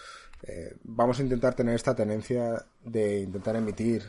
[0.42, 4.02] eh, vamos a intentar tener esta tenencia de intentar emitir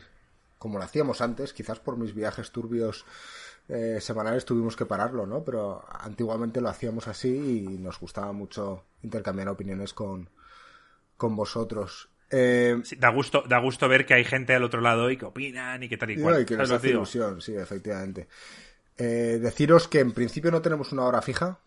[0.57, 3.05] como lo hacíamos antes, quizás por mis viajes turbios
[3.69, 5.43] eh, semanales tuvimos que pararlo, ¿no?
[5.43, 10.29] Pero antiguamente lo hacíamos así y nos gustaba mucho intercambiar opiniones con,
[11.17, 12.09] con vosotros.
[12.29, 15.83] Eh, da, gusto, da gusto ver que hay gente al otro lado y que opinan
[15.83, 16.41] y que tal y cual.
[16.41, 18.27] Y que hace ilusión, sí, efectivamente.
[18.97, 21.59] Eh, deciros que en principio no tenemos una hora fija,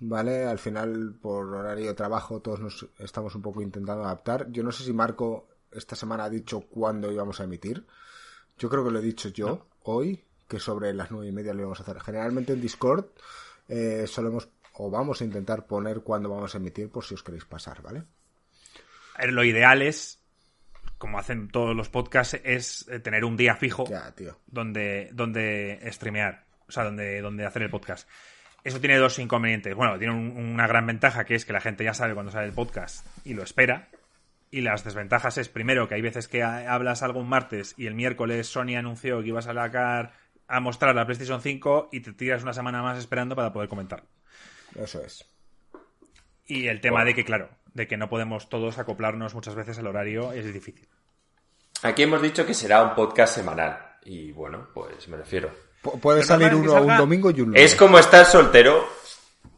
[0.00, 0.44] ¿vale?
[0.46, 4.50] Al final, por horario de trabajo, todos nos estamos un poco intentando adaptar.
[4.50, 7.86] Yo no sé si Marco esta semana ha dicho cuándo íbamos a emitir.
[8.58, 11.60] Yo creo que lo he dicho yo hoy, que sobre las nueve y media lo
[11.60, 12.00] íbamos a hacer.
[12.00, 13.04] Generalmente en Discord
[13.68, 17.44] eh, solemos o vamos a intentar poner cuándo vamos a emitir por si os queréis
[17.44, 18.04] pasar, ¿vale?
[19.26, 20.20] lo ideal es,
[20.96, 23.84] como hacen todos los podcasts, es eh, tener un día fijo
[24.46, 28.08] donde donde streamear, o sea, donde, donde hacer el podcast.
[28.62, 29.74] Eso tiene dos inconvenientes.
[29.74, 32.52] Bueno, tiene una gran ventaja que es que la gente ya sabe cuando sale el
[32.52, 33.88] podcast y lo espera.
[34.50, 37.94] Y las desventajas es, primero, que hay veces que hablas algo un martes y el
[37.94, 40.12] miércoles Sony anunció que ibas a sacar
[40.48, 44.02] a mostrar la PlayStation 5 y te tiras una semana más esperando para poder comentar.
[44.74, 45.24] Eso es.
[46.46, 49.86] Y el tema de que, claro, de que no podemos todos acoplarnos muchas veces al
[49.86, 50.88] horario es difícil.
[51.82, 53.78] Aquí hemos dicho que será un podcast semanal.
[54.04, 55.50] Y bueno, pues me refiero.
[56.00, 57.62] puede salir uno un domingo y un lunes.
[57.62, 58.88] Es como estar soltero,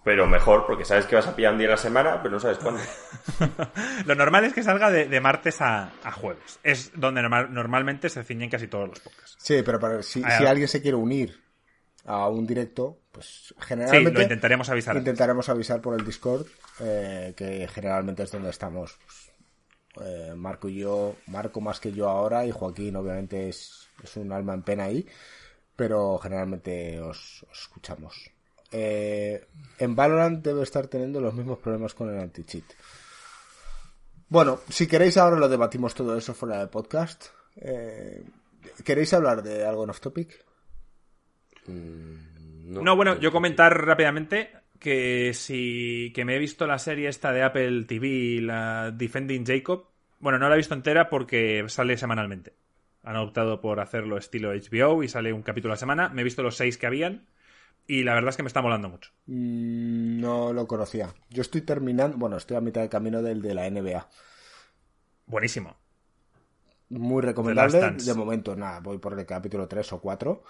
[0.04, 2.40] pero mejor, porque sabes que vas a pillar un día a la semana, pero no
[2.40, 2.80] sabes cuándo.
[4.06, 6.58] Lo normal es que salga de, martes a, jueves.
[6.62, 9.36] Es donde normalmente se ciñen casi todos los podcasts.
[9.38, 11.38] Sí, pero si, si alguien se quiere unir
[12.06, 14.10] a un directo, pues generalmente...
[14.10, 14.96] Sí, lo intentaremos avisar.
[14.96, 16.46] Intentaremos avisar por el Discord,
[16.80, 18.98] eh, que generalmente es donde estamos.
[19.04, 19.30] Pues,
[20.06, 24.32] eh, Marco y yo, Marco más que yo ahora, y Joaquín obviamente es, es un
[24.32, 25.06] alma en pena ahí,
[25.76, 28.30] pero generalmente os, escuchamos.
[28.70, 29.46] Eh,
[29.78, 32.64] en Valorant debe estar teniendo los mismos problemas con el anti-cheat.
[34.28, 37.26] Bueno, si queréis ahora lo debatimos todo eso fuera de podcast.
[38.84, 40.44] ¿Queréis hablar de algo en off topic?
[41.66, 47.32] Mm, no, bueno, yo comentar rápidamente que si que me he visto la serie esta
[47.32, 49.88] de Apple TV, la Defending Jacob.
[50.18, 52.54] Bueno, no la he visto entera porque sale semanalmente.
[53.02, 56.08] Han optado por hacerlo estilo HBO y sale un capítulo a la semana.
[56.10, 57.26] Me he visto los seis que habían
[57.90, 59.10] y la verdad es que me está molando mucho.
[59.26, 61.12] Mm, no lo conocía.
[61.28, 64.08] Yo estoy terminando, bueno, estoy a mitad de camino del de la NBA.
[65.26, 65.76] Buenísimo.
[66.90, 67.80] Muy recomendable.
[67.80, 70.44] De momento, nada, voy por el capítulo 3 o 4.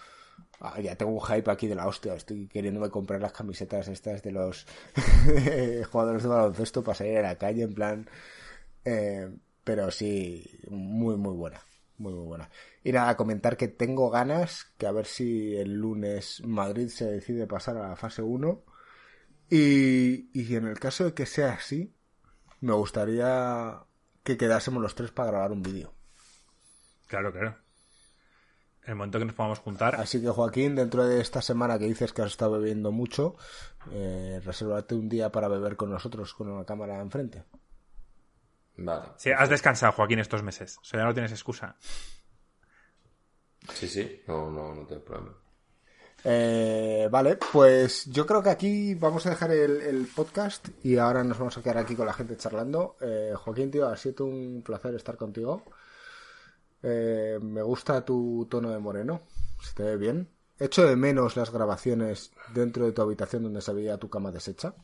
[0.61, 2.12] Ah, ya tengo un hype aquí de la hostia.
[2.12, 4.66] Estoy queriéndome comprar las camisetas estas de los
[5.91, 8.11] jugadores de baloncesto para salir a la calle en plan.
[8.84, 9.30] Eh,
[9.64, 11.62] pero sí, muy, muy buena.
[11.97, 12.51] Muy, muy buena.
[12.83, 17.47] Y nada, comentar que tengo ganas, que a ver si el lunes Madrid se decide
[17.47, 18.64] pasar a la fase 1.
[19.51, 21.95] Y, y en el caso de que sea así,
[22.61, 23.81] me gustaría
[24.22, 25.95] que quedásemos los tres para grabar un vídeo.
[27.09, 27.57] Claro, claro
[28.91, 29.97] el momento que nos podamos juntar.
[29.97, 33.37] Así que Joaquín, dentro de esta semana que dices que has estado bebiendo mucho,
[33.93, 37.45] eh, resérvate un día para beber con nosotros con una cámara enfrente.
[38.76, 39.09] Vale.
[39.16, 40.78] Sí, has descansado, Joaquín, estos meses.
[40.78, 41.76] O sea, ya no tienes excusa.
[43.74, 45.34] Sí, sí, no, no, no tengo problema.
[46.22, 51.38] Eh, vale, pues yo creo que aquí vamos a dejar el, podcast y ahora nos
[51.38, 52.96] vamos a quedar aquí con la gente charlando.
[53.00, 55.62] Eh, Joaquín, tío, ha sido un placer estar contigo.
[56.82, 59.22] Eh, me gusta tu tono de moreno.
[59.62, 60.28] Se te ve bien.
[60.58, 64.74] Echo de menos las grabaciones dentro de tu habitación donde se veía tu cama deshecha.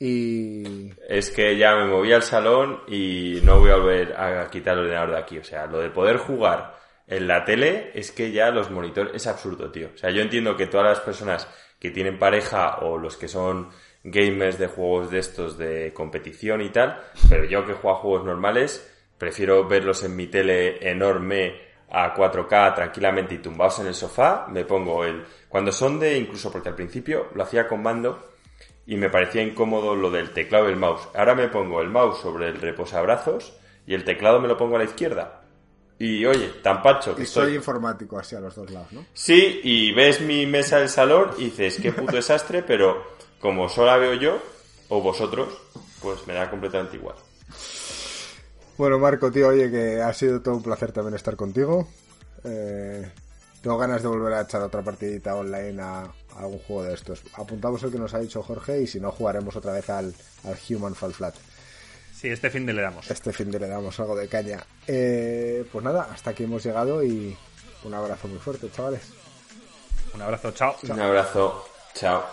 [0.00, 0.90] Y.
[1.08, 4.86] Es que ya me moví al salón y no voy a volver a quitar el
[4.86, 5.38] ordenador de aquí.
[5.38, 9.14] O sea, lo de poder jugar en la tele es que ya los monitores.
[9.14, 9.90] Es absurdo, tío.
[9.94, 11.48] O sea, yo entiendo que todas las personas
[11.78, 13.70] que tienen pareja o los que son
[14.04, 18.24] gamers de juegos de estos de competición y tal, pero yo que juego a juegos
[18.24, 18.88] normales
[19.22, 21.54] Prefiero verlos en mi tele enorme
[21.88, 24.48] a 4K tranquilamente y tumbados en el sofá.
[24.48, 25.24] Me pongo el...
[25.48, 26.18] Cuando son de...
[26.18, 28.30] Incluso porque al principio lo hacía con mando
[28.84, 31.08] y me parecía incómodo lo del teclado y el mouse.
[31.14, 33.56] Ahora me pongo el mouse sobre el reposabrazos
[33.86, 35.41] y el teclado me lo pongo a la izquierda.
[35.98, 39.06] Y oye, tan pacho que y soy informático así a los dos lados, ¿no?
[39.14, 43.86] Sí, y ves mi mesa del salón y dices, qué puto desastre, pero como solo
[43.86, 44.38] la veo yo,
[44.88, 45.48] o vosotros,
[46.00, 47.16] pues me da completamente igual.
[48.76, 51.86] Bueno, Marco, tío, oye, que ha sido todo un placer también estar contigo.
[52.44, 53.10] Eh,
[53.62, 57.22] tengo ganas de volver a echar otra partidita online a, algún juego de estos.
[57.34, 60.12] Apuntamos el que nos ha dicho Jorge y si no, jugaremos otra vez al,
[60.68, 61.34] Human Fall Flat.
[62.22, 63.10] Sí, este fin de le damos.
[63.10, 64.64] Este fin de le damos algo de caña.
[64.86, 67.36] Eh, pues nada, hasta aquí hemos llegado y
[67.82, 69.02] un abrazo muy fuerte, chavales.
[70.14, 70.76] Un abrazo, chao.
[70.84, 72.24] Un abrazo, chao.